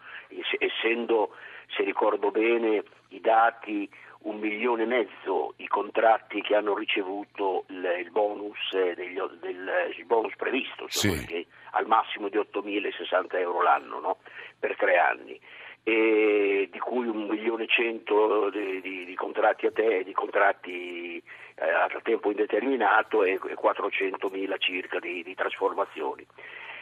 essendo, 0.58 1.34
se 1.74 1.82
ricordo 1.82 2.30
bene, 2.30 2.82
i 3.08 3.20
dati 3.20 3.88
un 4.22 4.38
milione 4.38 4.84
e 4.84 4.86
mezzo 4.86 5.54
i 5.56 5.66
contratti 5.66 6.42
che 6.42 6.54
hanno 6.54 6.76
ricevuto 6.76 7.64
il, 7.68 7.96
il, 7.98 8.10
bonus, 8.10 8.70
degli, 8.94 9.18
del, 9.40 9.92
il 9.96 10.04
bonus, 10.04 10.34
previsto, 10.36 10.84
insomma, 10.84 11.16
sì. 11.16 11.44
al 11.72 11.86
massimo 11.86 12.28
di 12.28 12.36
8.060 12.36 13.36
euro 13.38 13.62
l'anno 13.62 13.98
no? 13.98 14.16
per 14.58 14.76
tre 14.76 14.96
anni 14.96 15.40
e 15.84 16.68
di 16.70 16.78
cui 16.78 17.06
un 17.08 17.26
milione 17.26 17.64
e 17.64 17.68
cento 17.68 18.50
di, 18.50 18.80
di, 18.80 19.04
di, 19.04 19.14
contratti 19.14 19.66
a 19.66 19.72
te, 19.72 20.04
di 20.04 20.12
contratti 20.12 21.16
eh, 21.56 21.70
a 21.70 21.88
tempo 22.02 22.30
indeterminato 22.30 23.24
e, 23.24 23.40
e 23.48 23.54
400 23.54 24.28
mila 24.28 24.56
circa 24.58 25.00
di, 25.00 25.22
di, 25.24 25.34
trasformazioni. 25.34 26.24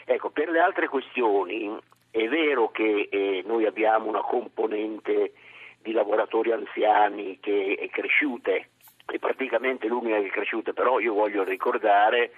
Ecco, 0.05 0.31
per 0.31 0.51
le 0.51 0.61
altre 0.61 0.89
questioni 0.89 1.75
è 2.11 2.29
vero 2.29 2.71
che 2.71 3.09
eh, 3.11 3.43
noi 3.47 3.65
abbiamo 3.65 4.09
una 4.09 4.21
componente 4.21 5.33
di 5.81 5.93
lavoratori 5.93 6.53
anziani 6.53 7.39
che 7.41 7.79
è 7.81 7.89
cresciuta, 7.89 8.53
è 8.53 9.19
praticamente 9.19 9.87
l'unica 9.87 10.21
che 10.21 10.27
è 10.27 10.31
cresciuta, 10.31 10.73
però 10.75 11.01
io 11.01 11.15
voglio 11.15 11.43
ricordare 11.43 12.33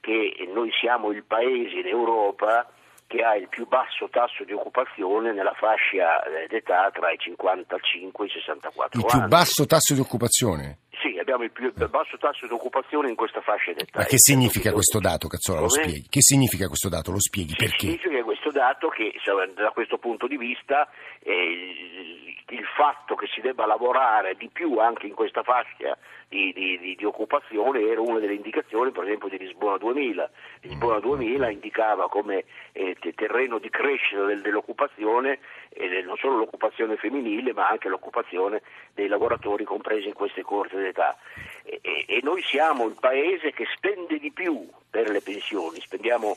che 0.00 0.36
noi 0.52 0.70
siamo 0.72 1.12
il 1.12 1.24
paese 1.24 1.78
in 1.78 1.86
Europa 1.86 2.73
che 3.06 3.22
ha 3.22 3.36
il 3.36 3.48
più 3.48 3.66
basso 3.66 4.08
tasso 4.10 4.44
di 4.44 4.52
occupazione 4.52 5.32
nella 5.32 5.54
fascia 5.54 6.22
eh, 6.24 6.46
d'età 6.48 6.90
tra 6.92 7.10
i 7.10 7.18
55 7.18 8.24
e 8.24 8.28
i 8.28 8.32
64 8.32 8.98
il 8.98 9.06
anni. 9.06 9.14
Il 9.14 9.20
più 9.20 9.28
basso 9.28 9.66
tasso 9.66 9.94
di 9.94 10.00
occupazione? 10.00 10.78
Sì, 11.00 11.18
abbiamo 11.18 11.44
il 11.44 11.50
più 11.50 11.72
basso 11.88 12.16
tasso 12.18 12.46
di 12.46 12.52
occupazione 12.52 13.08
in 13.08 13.16
questa 13.16 13.40
fascia 13.40 13.72
d'età. 13.72 13.98
Ma 13.98 14.04
che 14.04 14.18
significa 14.18 14.72
questo 14.72 15.00
dato, 15.00 15.28
Cazzola? 15.28 15.60
Lo 15.60 15.68
spieghi? 15.68 16.06
Che 16.08 16.20
significa 16.20 16.66
questo 16.68 16.88
dato? 16.88 17.10
Lo 17.10 17.20
spieghi? 17.20 17.54
Perché? 17.56 17.86
Significa 17.86 18.22
questo 18.22 18.50
dato 18.50 18.88
che 18.88 19.12
da 19.54 19.70
questo 19.70 19.98
punto 19.98 20.26
di 20.26 20.36
vista 20.36 20.88
eh, 21.20 22.34
il 22.48 22.64
fatto 22.76 23.14
che 23.14 23.26
si 23.26 23.40
debba 23.40 23.66
lavorare 23.66 24.34
di 24.36 24.48
più 24.52 24.78
anche 24.78 25.06
in 25.06 25.14
questa 25.14 25.42
fascia 25.42 25.96
di, 26.28 26.52
di, 26.52 26.94
di, 26.96 27.04
occupazione 27.04 27.80
era 27.80 28.00
una 28.00 28.18
delle 28.18 28.34
indicazioni 28.34 28.90
per 28.90 29.04
esempio 29.04 29.28
di 29.28 29.38
Lisbona 29.38 29.78
2000. 29.78 30.30
Lisbona 30.62 31.00
2000 31.00 31.50
indicava 31.50 32.08
come 32.08 32.44
eh, 32.72 32.96
terreno 33.14 33.58
di 33.58 33.70
crescita 33.70 34.24
del, 34.24 34.42
dell'occupazione 34.42 35.38
eh, 35.70 36.02
non 36.02 36.16
solo 36.16 36.36
l'occupazione 36.36 36.96
femminile 36.96 37.52
ma 37.52 37.68
anche 37.68 37.88
l'occupazione 37.88 38.62
dei 38.94 39.08
lavoratori 39.08 39.64
compresi 39.64 40.08
in 40.08 40.14
queste 40.14 40.42
corte 40.42 40.76
d'età. 40.84 41.16
E, 41.64 41.80
e, 41.82 42.04
e 42.06 42.20
noi 42.22 42.42
siamo 42.42 42.86
il 42.86 42.96
paese 42.98 43.52
che 43.52 43.66
spende 43.74 44.18
di 44.18 44.30
più 44.30 44.68
per 44.90 45.10
le 45.10 45.20
pensioni, 45.20 45.80
spendiamo 45.80 46.36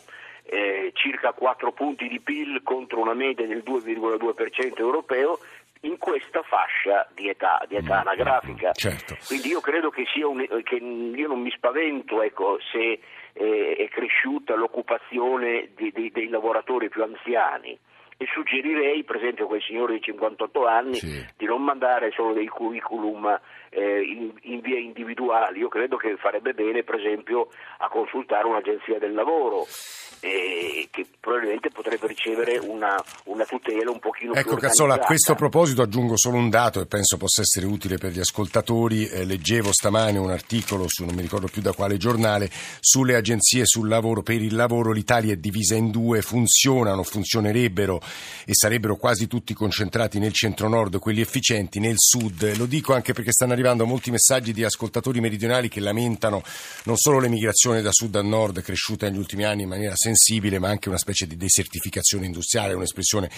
eh, 0.50 0.92
circa 0.94 1.34
4 1.34 1.72
punti 1.72 2.08
di 2.08 2.20
PIL 2.20 2.62
contro 2.64 3.02
una 3.02 3.14
media 3.14 3.46
del 3.46 3.64
2,2% 3.66 4.78
europeo 4.78 5.40
in 5.82 5.98
questa 5.98 6.42
fascia 6.42 7.08
di 7.14 7.30
età, 7.30 7.64
di 7.68 7.76
età 7.76 7.98
mm, 7.98 8.08
anagrafica. 8.08 8.72
Certo. 8.72 9.18
Quindi 9.28 9.50
io 9.50 9.60
credo 9.60 9.90
che, 9.90 10.06
sia 10.12 10.28
un, 10.28 10.46
che 10.64 10.76
io 10.76 11.28
non 11.28 11.42
mi 11.42 11.52
spavento 11.52 12.22
ecco, 12.22 12.58
se 12.72 13.00
eh, 13.34 13.76
è 13.78 13.88
cresciuta 13.90 14.56
l'occupazione 14.56 15.70
di, 15.76 15.92
di, 15.94 16.12
dei 16.12 16.30
lavoratori 16.30 16.90
più 16.90 17.04
anziani 17.04 17.78
e 18.18 18.26
suggerirei, 18.34 19.04
per 19.04 19.18
esempio, 19.18 19.46
a 19.46 19.48
quei 19.48 19.62
signori 19.62 19.96
di 19.96 20.02
58 20.02 20.66
anni 20.66 20.96
sì. 20.96 21.26
di 21.38 21.46
non 21.46 21.64
mandare 21.64 22.12
solo 22.12 22.34
dei 22.34 22.48
curriculum 22.48 23.40
eh, 23.70 24.02
in, 24.02 24.32
in, 24.42 24.60
via 24.62 24.80
individuali. 24.80 25.60
Io 25.60 25.68
credo 25.68 25.98
che 25.98 26.16
farebbe 26.18 26.54
bene, 26.54 26.84
per 26.84 26.96
esempio, 26.96 27.50
a 27.80 27.90
consultare 27.90 28.48
un'agenzia 28.48 29.00
del 29.00 29.14
lavoro 29.14 29.66
eh, 30.20 30.88
che 30.90 31.06
probabilmente 31.20 31.70
potrebbe 31.70 32.08
ricevere 32.08 32.58
una, 32.58 33.02
una 33.26 33.46
tutela 33.46 33.92
un 33.92 34.00
pochino 34.00 34.34
ecco, 34.34 34.56
più 34.56 34.68
Cazzola, 34.68 34.96
a 34.96 35.00
questo 35.00 35.36
proposito 35.36 35.82
aggiungo 35.82 36.18
solo 36.18 36.38
un 36.38 36.50
dato 36.50 36.82
e 36.82 36.86
penso 36.86 37.18
possa 37.18 37.42
essere 37.42 37.66
utile 37.66 37.98
per 37.98 38.12
gli 38.12 38.20
ascoltatori. 38.20 39.08
Eh, 39.08 39.26
leggevo 39.26 39.72
stamane 39.72 40.18
un 40.18 40.32
articolo 40.32 40.86
su 40.88 41.06
non 41.06 41.16
mi 41.16 41.22
ricordo 41.22 41.48
più 41.48 41.62
da 41.62 41.74
quale 41.74 41.98
giornale 41.98 42.50
sulle 42.80 43.16
agenzie 43.16 43.66
sul 43.66 43.88
lavoro. 43.88 44.24
Per 44.24 44.42
il 44.42 44.56
lavoro 44.56 44.92
l'Italia 44.92 45.34
è 45.34 45.38
divisa 45.38 45.76
in 45.76 45.92
due, 45.92 46.22
funzionano, 46.22 47.04
funzionerebbero 47.04 48.02
e 48.46 48.54
sarebbero 48.54 48.96
quasi 48.96 49.28
tutti 49.28 49.54
concentrati 49.54 50.20
nel 50.20 50.34
centro-nord, 50.34 50.98
quelli 51.00 51.22
efficienti, 51.22 51.80
nel 51.80 51.96
sud. 51.98 52.58
Lo 52.58 52.66
dico 52.66 52.94
anche 52.94 53.14
perché 53.14 53.32
stanno 53.32 53.54
arrivando 53.58 53.88
molti 53.88 54.12
messaggi 54.12 54.54
di 54.54 54.64
ascoltatori 54.64 55.20
meridionali 55.20 55.68
che 55.68 55.80
lamentano 55.80 56.44
non 56.84 56.96
solo 56.96 57.20
l'emigrazione 57.20 57.82
da 57.82 57.90
sud 57.92 58.16
a 58.16 58.22
nord 58.22 58.62
cresciuta 58.62 59.10
negli 59.10 59.18
ultimi 59.18 59.46
anni 59.46 59.64
in 59.64 59.70
maniera 59.70 59.96
sensibile, 59.96 60.60
ma 60.60 60.70
anche 60.70 60.90
una 60.90 61.00
specie 61.00 61.26
di 61.26 61.36
desertificazione 61.36 62.28
industriale, 62.28 62.76
un'espressione 62.76 63.30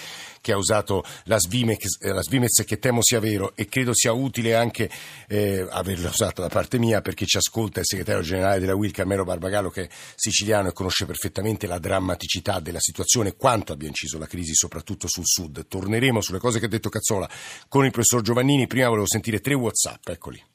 che 0.42 0.52
ha 0.52 0.58
usato 0.58 1.06
la 1.24 1.40
Svimez, 1.40 2.02
eh, 2.02 2.12
la 2.12 2.22
Svimez 2.22 2.64
che 2.66 2.80
temo 2.80 3.02
sia 3.02 3.22
vero 3.22 3.54
e 3.56 3.68
credo 3.68 3.94
sia 3.94 4.12
utile 4.12 4.56
anche 4.56 4.90
eh, 5.28 5.66
averla 5.70 6.10
usata 6.10 6.42
da 6.42 6.50
parte 6.50 6.78
mia 6.78 7.02
perché 7.02 7.26
ci 7.26 7.38
ascolta 7.38 7.80
il 7.80 7.86
segretario 7.86 8.22
generale 8.22 8.60
della 8.60 8.76
WIL 8.76 8.92
Carmelo 8.92 9.24
Barbagallo 9.24 9.70
che 9.70 9.84
è 9.84 9.90
siciliano 10.16 10.68
e 10.68 10.74
conosce 10.74 11.06
perfettamente 11.06 11.66
la 11.66 11.80
drammaticità 11.80 12.60
della 12.60 12.82
situazione, 12.82 13.36
quanto 13.38 13.72
abbia 13.72 13.88
inciso 13.88 14.18
la 14.18 14.28
crisi 14.28 14.54
soprattutto 14.54 15.08
sul 15.08 15.26
sud. 15.26 15.66
Torneremo 15.66 16.20
sulle 16.22 16.40
cose 16.40 16.60
che 16.60 16.66
ha 16.66 16.70
detto 16.70 16.90
Cazzola 16.90 17.30
con 17.70 17.86
il 17.86 17.92
professor 17.92 18.22
Giovannini, 18.22 18.68
prima 18.68 18.90
volevo 18.90 19.08
sentire 19.08 19.40
tre 19.40 19.54
Whatsapp, 19.54 20.09
eccoli. 20.12 20.48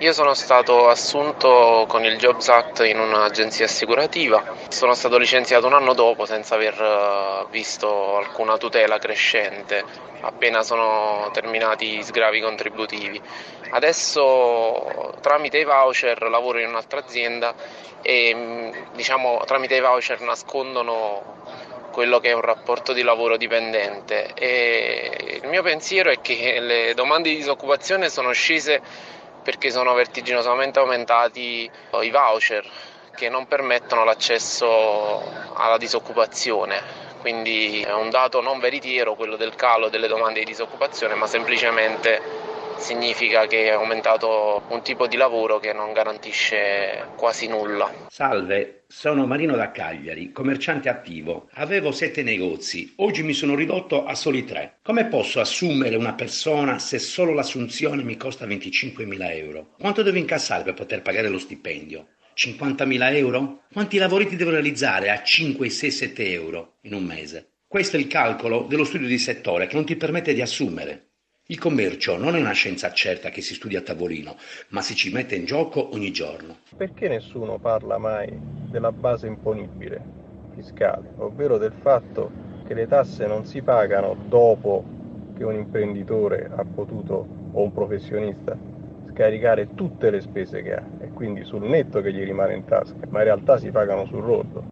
Io 0.00 0.12
sono 0.12 0.34
stato 0.34 0.88
assunto 0.88 1.84
con 1.88 2.04
il 2.04 2.18
Jobs 2.18 2.48
Act 2.48 2.84
in 2.84 3.00
un'agenzia 3.00 3.64
assicurativa, 3.64 4.54
sono 4.68 4.94
stato 4.94 5.18
licenziato 5.18 5.66
un 5.66 5.72
anno 5.72 5.92
dopo 5.92 6.24
senza 6.24 6.54
aver 6.54 6.80
eh, 6.80 7.46
visto 7.50 8.16
alcuna 8.16 8.58
tutela 8.58 8.98
crescente, 8.98 9.82
appena 10.20 10.62
sono 10.62 11.30
terminati 11.32 11.96
i 11.96 12.04
sgravi 12.04 12.40
contributivi. 12.40 13.20
Adesso 13.70 15.16
tramite 15.20 15.58
i 15.58 15.64
voucher 15.64 16.22
lavoro 16.28 16.60
in 16.60 16.68
un'altra 16.68 17.00
azienda 17.00 17.52
e 18.00 18.32
mm, 18.32 18.94
diciamo 18.94 19.42
tramite 19.46 19.74
i 19.74 19.80
voucher 19.80 20.20
nascondono 20.20 21.42
quello 21.90 22.20
che 22.20 22.30
è 22.30 22.32
un 22.32 22.40
rapporto 22.40 22.92
di 22.92 23.02
lavoro 23.02 23.36
dipendente 23.36 24.32
e 24.34 25.40
il 25.42 25.48
mio 25.48 25.62
pensiero 25.62 26.10
è 26.10 26.20
che 26.20 26.60
le 26.60 26.94
domande 26.94 27.30
di 27.30 27.36
disoccupazione 27.36 28.08
sono 28.08 28.32
scese 28.32 28.80
perché 29.42 29.70
sono 29.70 29.94
vertiginosamente 29.94 30.78
aumentati 30.78 31.70
i 32.02 32.10
voucher 32.10 32.64
che 33.14 33.28
non 33.28 33.46
permettono 33.46 34.04
l'accesso 34.04 35.22
alla 35.54 35.76
disoccupazione. 35.76 37.06
Quindi 37.20 37.82
è 37.82 37.92
un 37.92 38.10
dato 38.10 38.40
non 38.40 38.60
veritiero 38.60 39.14
quello 39.14 39.36
del 39.36 39.56
calo 39.56 39.88
delle 39.88 40.06
domande 40.06 40.38
di 40.38 40.44
disoccupazione, 40.44 41.14
ma 41.14 41.26
semplicemente 41.26 42.47
significa 42.78 43.46
che 43.46 43.66
è 43.66 43.72
aumentato 43.72 44.62
un 44.68 44.82
tipo 44.82 45.06
di 45.06 45.16
lavoro 45.16 45.58
che 45.58 45.72
non 45.72 45.92
garantisce 45.92 47.08
quasi 47.16 47.46
nulla. 47.46 48.06
Salve, 48.08 48.84
sono 48.88 49.26
Marino 49.26 49.54
da 49.56 49.70
Cagliari, 49.70 50.32
commerciante 50.32 50.88
attivo. 50.88 51.48
Avevo 51.54 51.92
sette 51.92 52.22
negozi, 52.22 52.94
oggi 52.96 53.22
mi 53.22 53.34
sono 53.34 53.54
ridotto 53.54 54.04
a 54.04 54.14
soli 54.14 54.44
tre. 54.44 54.78
Come 54.82 55.06
posso 55.06 55.40
assumere 55.40 55.96
una 55.96 56.14
persona 56.14 56.78
se 56.78 56.98
solo 56.98 57.34
l'assunzione 57.34 58.02
mi 58.02 58.16
costa 58.16 58.46
25.000 58.46 59.36
euro? 59.36 59.74
Quanto 59.78 60.02
devo 60.02 60.18
incassare 60.18 60.64
per 60.64 60.74
poter 60.74 61.02
pagare 61.02 61.28
lo 61.28 61.38
stipendio? 61.38 62.06
50.000 62.34 63.14
euro? 63.16 63.62
Quanti 63.72 63.98
lavori 63.98 64.28
ti 64.28 64.36
devo 64.36 64.50
realizzare 64.50 65.10
a 65.10 65.22
5, 65.22 65.68
6, 65.68 65.90
7 65.90 66.30
euro 66.30 66.74
in 66.82 66.94
un 66.94 67.02
mese? 67.02 67.50
Questo 67.66 67.96
è 67.96 68.00
il 68.00 68.06
calcolo 68.06 68.64
dello 68.66 68.84
studio 68.84 69.06
di 69.06 69.18
settore 69.18 69.66
che 69.66 69.74
non 69.74 69.84
ti 69.84 69.96
permette 69.96 70.32
di 70.32 70.40
assumere. 70.40 71.07
Il 71.50 71.58
commercio 71.58 72.18
non 72.18 72.36
è 72.36 72.40
una 72.40 72.52
scienza 72.52 72.92
certa 72.92 73.30
che 73.30 73.40
si 73.40 73.54
studia 73.54 73.78
a 73.78 73.82
tavolino, 73.82 74.36
ma 74.68 74.82
si 74.82 74.94
ci 74.94 75.10
mette 75.10 75.34
in 75.34 75.46
gioco 75.46 75.94
ogni 75.94 76.10
giorno. 76.10 76.58
Perché 76.76 77.08
nessuno 77.08 77.58
parla 77.58 77.96
mai 77.96 78.28
della 78.68 78.92
base 78.92 79.28
imponibile 79.28 79.98
fiscale, 80.54 81.14
ovvero 81.16 81.56
del 81.56 81.72
fatto 81.72 82.30
che 82.66 82.74
le 82.74 82.86
tasse 82.86 83.26
non 83.26 83.46
si 83.46 83.62
pagano 83.62 84.14
dopo 84.28 84.84
che 85.38 85.44
un 85.44 85.54
imprenditore 85.54 86.50
ha 86.54 86.66
potuto 86.66 87.26
o 87.52 87.62
un 87.62 87.72
professionista 87.72 88.54
scaricare 89.10 89.74
tutte 89.74 90.10
le 90.10 90.20
spese 90.20 90.60
che 90.60 90.74
ha 90.74 90.84
e 91.00 91.08
quindi 91.14 91.44
sul 91.44 91.62
netto 91.62 92.02
che 92.02 92.12
gli 92.12 92.24
rimane 92.24 92.56
in 92.56 92.66
tasca, 92.66 93.06
ma 93.08 93.20
in 93.20 93.24
realtà 93.24 93.56
si 93.56 93.70
pagano 93.70 94.04
sul 94.04 94.20
rollo. 94.22 94.68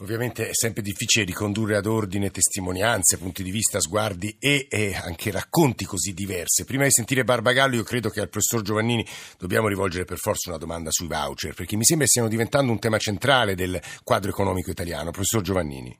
Ovviamente 0.00 0.46
è 0.46 0.54
sempre 0.54 0.80
difficile 0.80 1.24
ricondurre 1.24 1.74
ad 1.74 1.86
ordine 1.86 2.30
testimonianze, 2.30 3.18
punti 3.18 3.42
di 3.42 3.50
vista, 3.50 3.80
sguardi 3.80 4.36
e, 4.38 4.68
e, 4.70 4.94
anche 4.94 5.32
racconti 5.32 5.84
così 5.84 6.14
diversi. 6.14 6.64
Prima 6.64 6.84
di 6.84 6.92
sentire 6.92 7.24
Barbagallo 7.24 7.74
io 7.74 7.82
credo 7.82 8.08
che 8.08 8.20
al 8.20 8.28
professor 8.28 8.62
Giovannini 8.62 9.04
dobbiamo 9.36 9.66
rivolgere 9.66 10.04
per 10.04 10.18
forza 10.18 10.50
una 10.50 10.58
domanda 10.58 10.90
sui 10.92 11.08
voucher, 11.08 11.52
perché 11.52 11.74
mi 11.74 11.82
sembra 11.82 12.06
stiano 12.06 12.28
diventando 12.28 12.70
un 12.70 12.78
tema 12.78 12.98
centrale 12.98 13.56
del 13.56 13.80
quadro 14.04 14.30
economico 14.30 14.70
italiano. 14.70 15.10
Professor 15.10 15.42
Giovannini. 15.42 15.90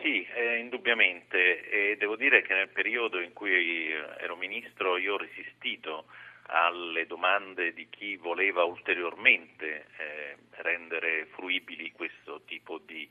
Sì, 0.00 0.24
eh, 0.32 0.58
indubbiamente. 0.60 1.68
E 1.68 1.96
devo 1.98 2.14
dire 2.14 2.40
che 2.42 2.54
nel 2.54 2.68
periodo 2.68 3.18
in 3.18 3.32
cui 3.32 3.90
ero 4.20 4.36
ministro 4.36 4.96
io 4.96 5.14
ho 5.14 5.18
resistito 5.18 6.06
alle 6.46 7.06
domande 7.06 7.72
di 7.72 7.88
chi 7.88 8.16
voleva 8.16 8.64
ulteriormente 8.64 9.86
eh, 9.96 10.36
rendere 10.62 11.26
fruibili 11.26 11.92
questo 11.92 12.42
tipo 12.44 12.78
di 12.78 13.08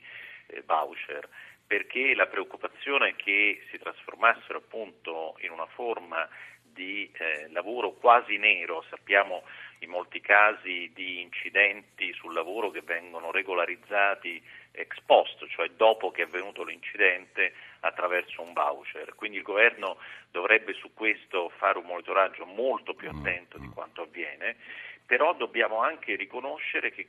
eh, 0.48 0.62
voucher, 0.66 1.28
perché 1.66 2.14
la 2.14 2.28
preoccupazione 2.28 3.16
che 3.16 3.64
si 3.72 3.80
trasformassero 3.80 4.60
appunto 4.60 5.36
in 5.40 5.52
una 5.52 5.66
forma 5.68 6.28
di 6.62 7.10
eh, 7.14 7.50
lavoro 7.52 7.94
quasi 7.94 8.38
nero, 8.38 8.84
sappiamo 8.90 9.44
in 9.80 9.90
molti 9.90 10.22
casi 10.22 10.92
di 10.94 11.22
incidenti 11.22 12.14
sul 12.14 12.34
lavoro 12.34 12.72
che 12.72 12.82
vengono 12.82 13.32
regolarizzati 13.32 14.42
ex 14.72 15.00
post, 15.06 15.48
cioè 15.50 15.70
dopo 15.70 16.12
che 16.12 16.24
è 16.24 16.26
avvenuto 16.26 16.64
l'incidente 16.64 17.54
attraverso 17.82 18.42
un 18.42 18.54
voucher. 18.54 19.14
Quindi 19.16 19.38
il 19.38 19.44
governo 19.44 19.98
dovrebbe 20.32 20.74
su 20.74 20.94
questo 20.94 21.50
fare 21.58 21.78
un 21.78 21.86
monitoraggio 21.86 22.46
molto 22.46 22.94
più 22.94 23.10
attento 23.10 23.58
di 23.58 23.68
quanto 23.68 24.04
avviene, 24.04 24.56
però 25.06 25.34
dobbiamo 25.34 25.82
anche 25.82 26.16
riconoscere 26.16 26.92
che 26.92 27.08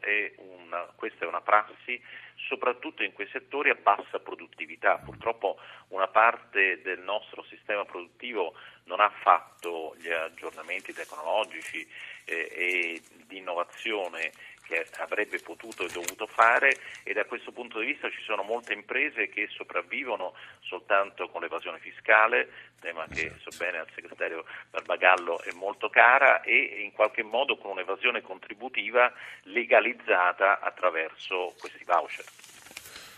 è 0.00 0.32
una, 0.36 0.86
questa 0.94 1.24
è 1.24 1.28
una 1.28 1.40
prassi 1.40 2.00
soprattutto 2.46 3.02
in 3.02 3.12
quei 3.12 3.28
settori 3.28 3.70
a 3.70 3.78
bassa 3.80 4.20
produttività. 4.20 4.98
Purtroppo 4.98 5.58
una 5.88 6.08
parte 6.08 6.80
del 6.82 7.00
nostro 7.00 7.42
sistema 7.44 7.84
produttivo 7.84 8.54
non 8.84 9.00
ha 9.00 9.10
fatto 9.10 9.94
gli 9.98 10.08
aggiornamenti 10.08 10.92
tecnologici 10.92 11.86
eh, 12.24 12.48
e 12.52 13.02
di 13.26 13.38
innovazione 13.38 14.32
che 14.68 14.86
avrebbe 14.98 15.40
potuto 15.40 15.84
e 15.84 15.88
dovuto 15.88 16.26
fare 16.26 16.76
e 17.02 17.14
da 17.14 17.24
questo 17.24 17.50
punto 17.50 17.80
di 17.80 17.86
vista 17.86 18.10
ci 18.10 18.22
sono 18.22 18.42
molte 18.42 18.74
imprese 18.74 19.28
che 19.28 19.48
sopravvivono 19.50 20.34
soltanto 20.60 21.28
con 21.28 21.40
l'evasione 21.40 21.78
fiscale, 21.78 22.50
tema 22.78 23.06
che 23.10 23.32
so 23.40 23.48
bene 23.56 23.78
al 23.78 23.88
segretario 23.94 24.44
Barbagallo 24.70 25.40
è 25.40 25.52
molto 25.54 25.88
cara 25.88 26.42
e 26.42 26.82
in 26.84 26.92
qualche 26.92 27.22
modo 27.22 27.56
con 27.56 27.70
un'evasione 27.70 28.20
contributiva 28.20 29.10
legalizzata 29.44 30.60
attraverso 30.60 31.54
questi 31.58 31.84
voucher. 31.84 32.24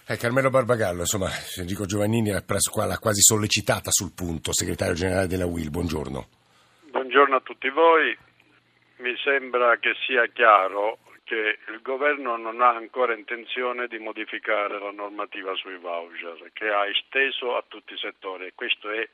Eh, 0.07 0.17
Carmelo 0.17 0.51
Barbagallo, 0.51 1.01
insomma, 1.01 1.31
Enrico 1.57 1.85
Giovannini 1.85 2.31
l'ha 2.31 2.99
quasi 2.99 3.21
sollecitata 3.21 3.91
sul 3.91 4.13
punto, 4.13 4.53
segretario 4.53 4.95
generale 4.95 5.27
della 5.27 5.47
UIL, 5.47 5.71
buongiorno. 5.71 6.29
Buongiorno 6.91 7.37
a 7.37 7.41
tutti 7.41 7.69
voi, 7.69 8.17
mi 8.97 9.15
sembra 9.23 9.77
che 9.79 9.95
sia 10.07 10.27
chiaro 10.33 10.99
che 11.31 11.59
il 11.69 11.81
governo 11.81 12.37
non 12.37 12.61
ha 12.61 12.71
ancora 12.71 13.15
intenzione 13.15 13.87
di 13.87 14.01
modificare 14.01 14.81
la 14.81 14.91
normativa 14.91 15.55
sui 15.55 15.77
voucher, 15.77 16.51
che 16.53 16.69
ha 16.69 16.89
esteso 16.89 17.57
a 17.57 17.63
tutti 17.69 17.95
i 17.95 17.99
settori 17.99 18.51
questo 18.53 18.91
è 18.91 19.09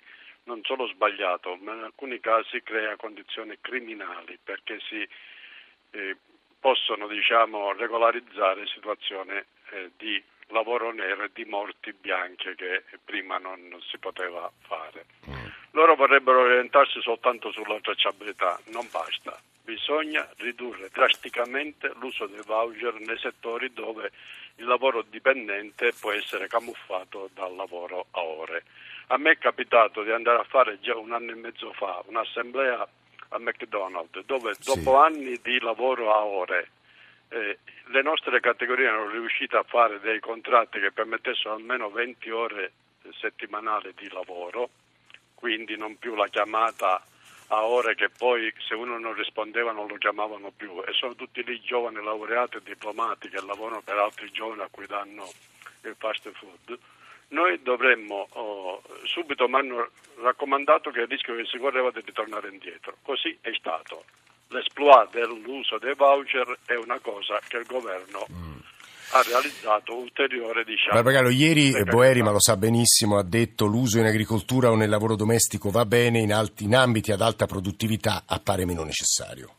non 0.45 0.63
solo 0.63 0.87
sbagliato, 0.87 1.57
ma 1.57 1.75
in 1.75 1.83
alcuni 1.83 2.19
casi 2.19 2.63
crea 2.63 2.97
condizioni 2.97 3.59
criminali 3.61 4.39
perché 4.43 4.81
si 4.89 5.07
eh, 5.91 6.17
possono 6.59 7.07
diciamo, 7.07 7.75
regolarizzare 7.75 8.67
situazioni 8.67 9.37
eh, 9.37 9.91
di 9.99 10.23
lavoro 10.49 10.93
nero 10.93 11.25
e 11.25 11.31
di 11.33 11.45
morti 11.45 11.93
bianche 11.93 12.55
che 12.55 12.85
prima 13.05 13.39
non 13.39 13.59
si 13.89 13.99
poteva 13.99 14.51
fare. 14.67 15.07
Mm. 15.29 15.47
Loro 15.73 15.95
vorrebbero 15.95 16.41
orientarsi 16.41 17.01
soltanto 17.01 17.51
sulla 17.53 17.79
tracciabilità, 17.81 18.59
non 18.67 18.89
basta 18.91 19.39
bisogna 19.67 20.27
ridurre 20.37 20.89
drasticamente 20.93 21.91
l'uso 21.99 22.27
dei 22.27 22.41
voucher 22.47 22.95
nei 23.01 23.19
settori 23.19 23.73
dove 23.73 24.13
il 24.57 24.65
lavoro 24.65 25.03
dipendente 25.03 25.93
può 25.99 26.13
essere 26.13 26.47
camuffato 26.47 27.29
dal 27.35 27.55
lavoro 27.57 28.07
a 28.13 28.23
ore. 28.23 28.63
A 29.09 29.19
me 29.19 29.33
è 29.33 29.39
capitato 29.39 30.05
di 30.05 30.13
andare 30.13 30.39
a 30.39 30.45
fare 30.45 30.79
già 30.81 30.97
un 30.97 31.13
anno 31.13 31.33
e 31.33 31.35
mezzo 31.35 31.73
fa 31.73 32.01
un'assemblea 32.07 32.89
a 33.31 33.39
McDonald's 33.39 34.25
dove 34.25 34.55
dopo 34.65 34.81
sì. 34.81 34.89
anni 34.89 35.41
di 35.43 35.59
lavoro 35.59 36.15
a 36.15 36.25
ore 36.25 36.71
eh, 37.29 37.59
le 37.87 38.03
nostre 38.03 38.41
categorie 38.41 38.87
erano 38.87 39.11
riuscite 39.11 39.57
a 39.57 39.63
fare 39.63 40.01
dei 40.01 40.21
contratti 40.21 40.81
che 40.81 40.93
permettessero 40.93 41.55
almeno 41.55 41.91
20 41.91 42.31
ore 42.31 42.73
settimanali 43.21 43.93
di 43.97 44.09
lavoro, 44.11 44.71
quindi 45.35 45.77
non 45.77 45.97
più 45.99 46.15
la 46.15 46.27
chiamata 46.29 47.03
a 47.49 47.65
ore 47.65 47.95
che 47.95 48.09
poi 48.09 48.53
se 48.59 48.75
uno 48.75 48.99
non 48.99 49.15
rispondeva 49.15 49.71
non 49.71 49.87
lo 49.87 49.97
chiamavano 49.97 50.51
più 50.51 50.83
e 50.85 50.93
sono 50.93 51.15
tutti 51.15 51.45
lì 51.45 51.61
giovani 51.61 52.03
laureati 52.03 52.57
e 52.57 52.63
diplomati 52.65 53.29
che 53.29 53.41
lavorano 53.41 53.83
per 53.83 53.97
altri 53.99 54.31
giovani 54.33 54.63
a 54.63 54.69
cui 54.69 54.87
danno 54.87 55.31
il 55.83 55.95
fast 55.97 56.29
food. 56.33 56.79
Noi 57.29 57.61
dovremmo, 57.63 58.29
oh, 58.33 58.83
subito 59.05 59.49
mi 59.49 59.57
hanno 59.57 59.91
raccomandato 60.21 60.91
che 60.91 61.01
il 61.01 61.09
rischio 61.09 61.37
che 61.37 61.45
si 61.45 61.59
correva 61.59 61.91
di 61.91 62.01
ritornare 62.05 62.49
indietro, 62.49 62.97
così 63.03 63.37
è 63.41 63.53
stato. 63.55 64.05
L'esploit 64.49 65.11
dell'uso 65.11 65.79
dei 65.79 65.95
voucher 65.95 66.59
è 66.67 66.75
una 66.75 66.99
cosa 67.01 67.41
che 67.49 67.57
il 67.59 67.67
governo 67.67 68.27
mm 68.31 68.57
ha 69.11 69.23
realizzato 69.23 69.95
ulteriore 69.95 70.65
diciamo, 70.65 70.95
Barbagallo, 70.95 71.31
ieri 71.31 71.73
Boeri, 71.85 72.23
ma 72.23 72.33
lo 72.33 72.41
sa 72.41 72.57
benissimo, 72.57 73.19
ha 73.19 73.23
detto 73.23 73.67
l'uso 73.67 73.99
in 73.99 74.07
agricoltura 74.07 74.71
o 74.71 74.75
nel 74.75 74.89
lavoro 74.89 75.15
domestico 75.15 75.71
va 75.71 75.85
bene, 75.87 76.19
in, 76.19 76.33
alti, 76.33 76.65
in 76.65 76.75
ambiti 76.75 77.13
ad 77.13 77.21
alta 77.21 77.47
produttività 77.47 78.25
appare 78.27 78.65
meno 78.65 78.83
necessario. 78.83 79.55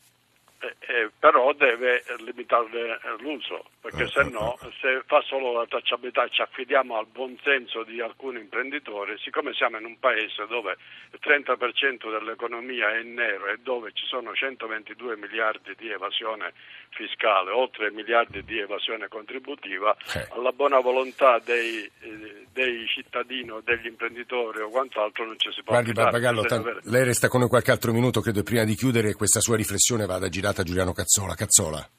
Eh, 0.88 0.94
eh, 0.94 1.12
però 1.20 1.54
deve 1.54 2.04
limitare 2.20 3.00
l'uso, 3.20 3.66
perché 3.82 4.04
Eh, 4.04 4.08
se 4.08 4.24
no, 4.24 4.58
se 4.82 5.04
fa 5.06 5.22
solo 5.22 5.52
la 5.54 5.66
tracciabilità 5.68 6.24
e 6.24 6.30
ci 6.30 6.42
affidiamo 6.42 6.98
al 6.98 7.08
buon 7.12 7.38
senso 7.44 7.84
di 7.84 8.02
alcuni 8.02 8.40
imprenditori, 8.40 9.18
siccome 9.20 9.54
siamo 9.54 9.78
in 9.78 9.86
un 9.86 10.00
paese 10.00 10.46
dove 10.48 10.78
il 11.12 11.20
30% 11.22 12.10
dell'economia 12.10 12.92
è 12.92 13.00
in 13.00 13.14
nero 13.14 13.48
e 13.48 13.58
dove 13.62 13.92
ci 13.94 14.06
sono 14.06 14.34
122 14.34 15.18
miliardi 15.18 15.74
di 15.78 15.90
evasione 15.90 16.54
fiscale, 16.90 17.52
oltre 17.52 17.92
miliardi 17.92 18.44
di 18.44 18.60
evasione 18.60 19.08
contributiva, 19.08 19.96
Eh. 20.14 20.28
alla 20.32 20.52
buona 20.52 20.80
volontà 20.80 21.40
dei, 21.40 21.90
eh, 22.02 22.46
dei 22.52 22.88
cittadini 22.88 23.52
o 23.52 23.62
degli 23.64 23.86
imprenditori 23.88 24.62
o 24.62 24.70
quant'altro 24.70 25.26
non 25.26 25.38
ci 25.38 25.52
si 25.52 25.62
può 25.62 25.74
Guardi 25.74 25.92
affidare. 25.92 26.12
Barbagallo, 26.12 26.42
avere- 26.48 26.80
lei 26.84 27.04
resta 27.04 27.28
con 27.28 27.42
noi 27.42 27.50
qualche 27.50 27.72
altro 27.72 27.92
minuto, 27.92 28.22
credo, 28.22 28.42
prima 28.44 28.64
di 28.64 28.76
chiudere 28.76 29.14
questa 29.14 29.40
sua 29.40 29.56
riflessione 29.56 30.06
vada 30.06 30.30
girata 30.30 30.62
a 30.62 30.64
Giuliano 30.78 30.94
Cazzola. 30.94 31.34
Cazzola. 31.34 31.90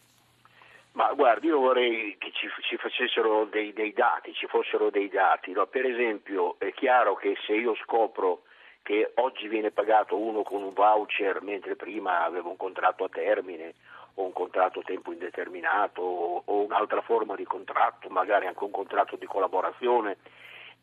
Ma 0.93 1.13
guardi, 1.15 1.49
io 1.49 1.59
vorrei 1.59 2.15
che 2.17 2.31
ci, 2.33 2.47
ci 2.63 2.77
facessero 2.77 3.45
dei, 3.47 3.73
dei 3.73 3.93
dati, 3.93 4.33
ci 4.35 4.47
fossero 4.47 4.89
dei 4.91 5.09
dati. 5.09 5.51
no? 5.51 5.67
Per 5.67 5.85
esempio, 5.85 6.55
è 6.59 6.73
chiaro 6.73 7.17
che 7.17 7.37
se 7.45 7.55
io 7.55 7.75
scopro 7.83 8.43
che 8.83 9.11
oggi 9.17 9.49
viene 9.49 9.73
pagato 9.73 10.17
uno 10.17 10.43
con 10.43 10.63
un 10.63 10.73
voucher 10.73 11.43
mentre 11.43 11.75
prima 11.75 12.23
aveva 12.25 12.49
un 12.51 12.57
contratto 12.57 13.03
a 13.03 13.09
termine 13.09 13.75
o 14.15 14.23
un 14.27 14.33
contratto 14.33 14.79
a 14.79 14.85
tempo 14.85 15.11
indeterminato 15.11 16.01
o, 16.01 16.43
o 16.45 16.65
un'altra 16.65 17.01
forma 17.01 17.35
di 17.35 17.45
contratto, 17.45 18.09
magari 18.11 18.47
anche 18.47 18.63
un 18.63 18.71
contratto 18.71 19.17
di 19.17 19.27
collaborazione, 19.27 20.19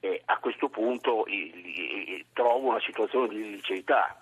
eh, 0.01 0.21
a 0.25 0.38
questo 0.39 0.67
punto 0.67 1.23
i- 1.27 2.12
i- 2.17 2.25
trovo 2.34 2.67
una 2.67 2.81
situazione 2.81 3.29
di 3.29 3.36
illiceità. 3.38 4.19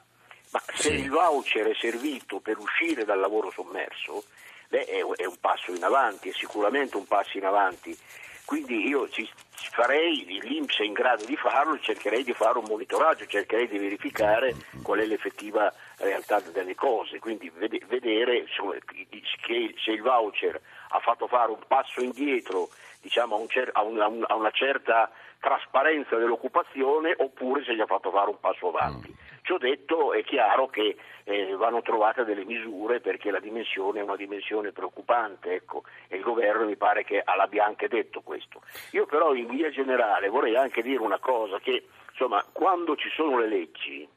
Ma 0.54 0.62
se 0.68 0.90
Sì. 0.90 0.94
il 0.94 1.10
voucher 1.10 1.68
è 1.68 1.74
servito 1.74 2.40
per 2.40 2.60
uscire 2.60 3.06
dal 3.06 3.20
lavoro 3.20 3.50
sommerso, 3.50 4.24
beh, 4.70 4.86
è, 4.86 5.02
un 5.02 5.40
passo 5.42 5.74
in 5.74 5.84
avanti, 5.84 6.30
è 6.30 6.34
sicuramente 6.34 6.96
un 6.96 7.08
passo 7.08 7.38
in 7.40 7.46
avanti. 7.46 7.98
Quindi 8.46 8.88
io 8.88 9.10
ci, 9.10 9.28
farei, 9.72 10.40
l'Inps 10.42 10.80
è 10.80 10.84
in 10.84 10.94
grado 10.94 11.26
di 11.26 11.36
farlo, 11.36 11.80
cercherei 11.80 12.24
di 12.24 12.34
fare 12.34 12.60
un 12.60 12.66
monitoraggio, 12.68 13.26
cercherei 13.26 13.68
di 13.68 13.80
verificare 13.80 14.54
qual 14.84 15.00
è 15.00 15.06
l'effettiva 15.06 15.74
realtà 15.98 16.40
delle 16.42 16.76
cose, 16.76 17.18
quindi 17.20 17.50
vede- 17.50 17.82
vedere 17.88 18.46
se 18.48 19.92
il 19.92 20.02
voucher 20.02 20.62
ha 20.90 21.00
fatto 21.00 21.28
fare 21.28 21.52
un 21.52 21.62
passo 21.66 22.02
indietro 22.02 22.70
diciamo, 23.02 23.44
a 23.72 23.82
una 23.82 24.52
certa 24.52 25.10
trasparenza 25.40 26.16
dell'occupazione 26.18 27.16
oppure 27.18 27.64
se 27.64 27.76
gli 27.76 27.82
ha 27.82 27.86
fatto 27.86 28.12
fare 28.12 28.30
un 28.30 28.40
passo 28.40 28.68
avanti. 28.68 29.14
Ciò 29.44 29.58
detto 29.58 30.14
è 30.14 30.24
chiaro 30.24 30.68
che 30.68 30.96
eh, 31.26 31.56
vanno 31.58 31.82
trovate 31.82 32.24
delle 32.24 32.46
misure 32.46 33.02
perché 33.02 33.30
la 33.30 33.42
dimensione 33.42 34.00
è 34.00 34.04
una 34.04 34.16
dimensione 34.16 34.72
preoccupante 34.72 35.54
ecco, 35.54 35.84
e 36.08 36.16
il 36.16 36.24
governo 36.24 36.66
mi 36.66 36.78
pare 36.78 37.04
che 37.04 37.22
l'abbia 37.26 37.66
anche 37.66 37.90
detto 37.90 38.22
questo. 38.22 38.62
Io 38.92 39.06
però 39.06 39.34
in 39.34 39.48
via 39.48 39.70
generale 39.70 40.30
vorrei 40.30 40.56
anche 40.56 40.82
dire 40.82 41.02
una 41.02 41.20
cosa 41.20 41.60
che 41.60 41.88
insomma, 42.10 42.42
quando 42.54 42.96
ci 42.96 43.10
sono 43.10 43.38
le 43.40 43.50
leggi 43.50 44.08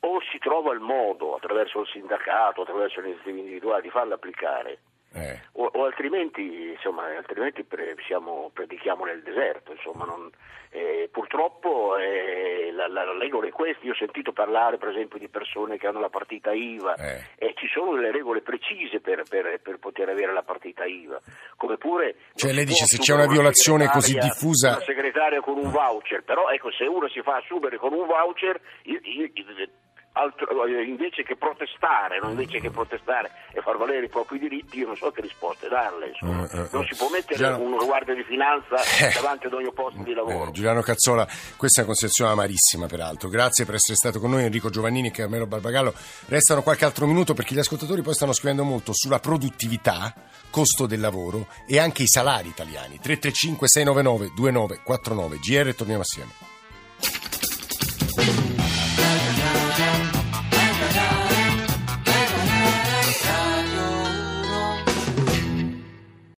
o 0.00 0.20
si 0.32 0.38
trova 0.38 0.72
il 0.72 0.80
modo 0.80 1.36
attraverso 1.36 1.82
il 1.82 1.86
sindacato, 1.86 2.62
attraverso 2.62 3.00
le 3.00 3.10
iniziative 3.10 3.38
individuali 3.38 3.82
di 3.82 3.90
farle 3.90 4.14
applicare 4.14 4.78
Eh. 5.14 5.40
o, 5.52 5.70
o 5.72 5.84
altrimenti, 5.84 6.70
insomma, 6.72 7.04
altrimenti 7.16 7.62
pre- 7.62 7.94
siamo- 8.06 8.50
predichiamo 8.52 9.04
nel 9.04 9.22
deserto. 9.22 9.72
Insomma, 9.72 10.04
non- 10.04 10.30
eh, 10.70 11.08
purtroppo 11.12 11.96
eh, 11.96 12.72
la, 12.72 12.88
la, 12.88 13.04
regola 13.16 13.46
è 13.46 13.50
questa. 13.50 13.84
Io 13.86 13.92
ho 13.92 13.96
sentito 13.96 14.32
parlare 14.32 14.76
per 14.76 14.88
esempio 14.88 15.20
di 15.20 15.28
persone 15.28 15.78
che 15.78 15.86
hanno 15.86 16.00
la 16.00 16.08
partita 16.08 16.52
IVA 16.52 16.94
Eh. 16.96 17.46
e 17.46 17.54
ci 17.56 17.68
sono 17.72 17.94
delle 17.94 18.10
regole 18.10 18.40
precise 18.40 18.98
per, 19.00 19.22
per- 19.28 19.60
per 19.62 19.78
poter 19.78 20.08
avere 20.08 20.32
la 20.32 20.42
partita 20.42 20.84
IVA. 20.84 21.20
Come 21.56 21.76
pure 21.76 22.16
Cioè, 22.34 22.50
lei 22.52 22.64
dice, 22.64 22.86
se 22.86 22.98
c'è 22.98 23.14
una 23.14 23.28
violazione 23.28 23.86
così 23.86 24.12
segretaria- 24.14 24.32
diffusa- 24.34 24.68
Una 24.70 24.80
segretaria 24.80 25.40
con 25.42 25.58
un 25.58 25.70
voucher, 25.70 26.24
però 26.24 26.48
ecco, 26.48 26.72
se 26.72 26.86
uno 26.86 27.08
si 27.08 27.22
fa 27.22 27.36
assumere 27.36 27.76
con 27.78 27.92
un 27.92 28.06
voucher, 28.06 28.60
il- 28.82 29.00
il- 29.04 29.30
il- 29.32 29.70
altro- 30.14 30.64
eh, 30.66 30.82
invece 30.84 31.22
che 31.22 31.36
protestare, 31.36 32.18
no? 32.20 32.30
invece 32.30 32.60
che 32.60 32.70
protestare 32.70 33.30
e 33.52 33.60
far 33.60 33.76
valere 33.76 34.06
i 34.06 34.08
propri 34.08 34.38
diritti, 34.38 34.78
io 34.78 34.86
non 34.88 34.96
so 34.96 35.10
che 35.10 35.20
risposte 35.20 35.68
darle. 35.68 36.08
insomma. 36.08 36.48
Eh, 36.50 36.58
eh, 36.58 36.68
non 36.72 36.82
eh. 36.82 36.86
si 36.88 36.96
può 36.96 37.08
mettere 37.10 37.36
Già- 37.38 37.56
una 37.56 37.84
guardia 37.84 38.14
di 38.14 38.24
finanza 38.24 38.76
Eh. 38.98 39.12
davanti 39.14 39.46
ad 39.46 39.52
ogni 39.54 39.72
posto 39.72 40.02
di 40.02 40.14
lavoro. 40.14 40.48
Eh, 40.48 40.52
Giuliano 40.52 40.80
Cazzola, 40.82 41.24
questa 41.56 41.80
è 41.80 41.84
una 41.84 41.92
considerazione 41.92 42.30
amarissima 42.32 42.86
peraltro. 42.86 43.28
Grazie 43.28 43.64
per 43.64 43.74
essere 43.76 43.96
stato 43.96 44.20
con 44.20 44.30
noi 44.30 44.44
Enrico 44.44 44.70
Giovannini 44.70 45.08
e 45.08 45.10
Carmelo 45.10 45.46
Barbagallo. 45.46 45.94
Restano 46.26 46.62
qualche 46.62 46.84
altro 46.84 47.06
minuto 47.06 47.34
perché 47.34 47.54
gli 47.54 47.58
ascoltatori 47.58 48.02
poi 48.02 48.14
stanno 48.14 48.32
scrivendo 48.32 48.64
molto 48.64 48.92
sulla 48.94 49.18
produttività, 49.18 50.14
costo 50.50 50.86
del 50.86 51.00
lavoro 51.00 51.48
e 51.66 51.78
anche 51.78 52.02
i 52.02 52.06
salari 52.08 52.48
italiani. 52.48 52.98
335 53.00 53.66
699 53.68 54.32
2949 54.34 55.38
GR 55.38 55.74
torniamo 55.74 56.02
assieme. 56.02 56.32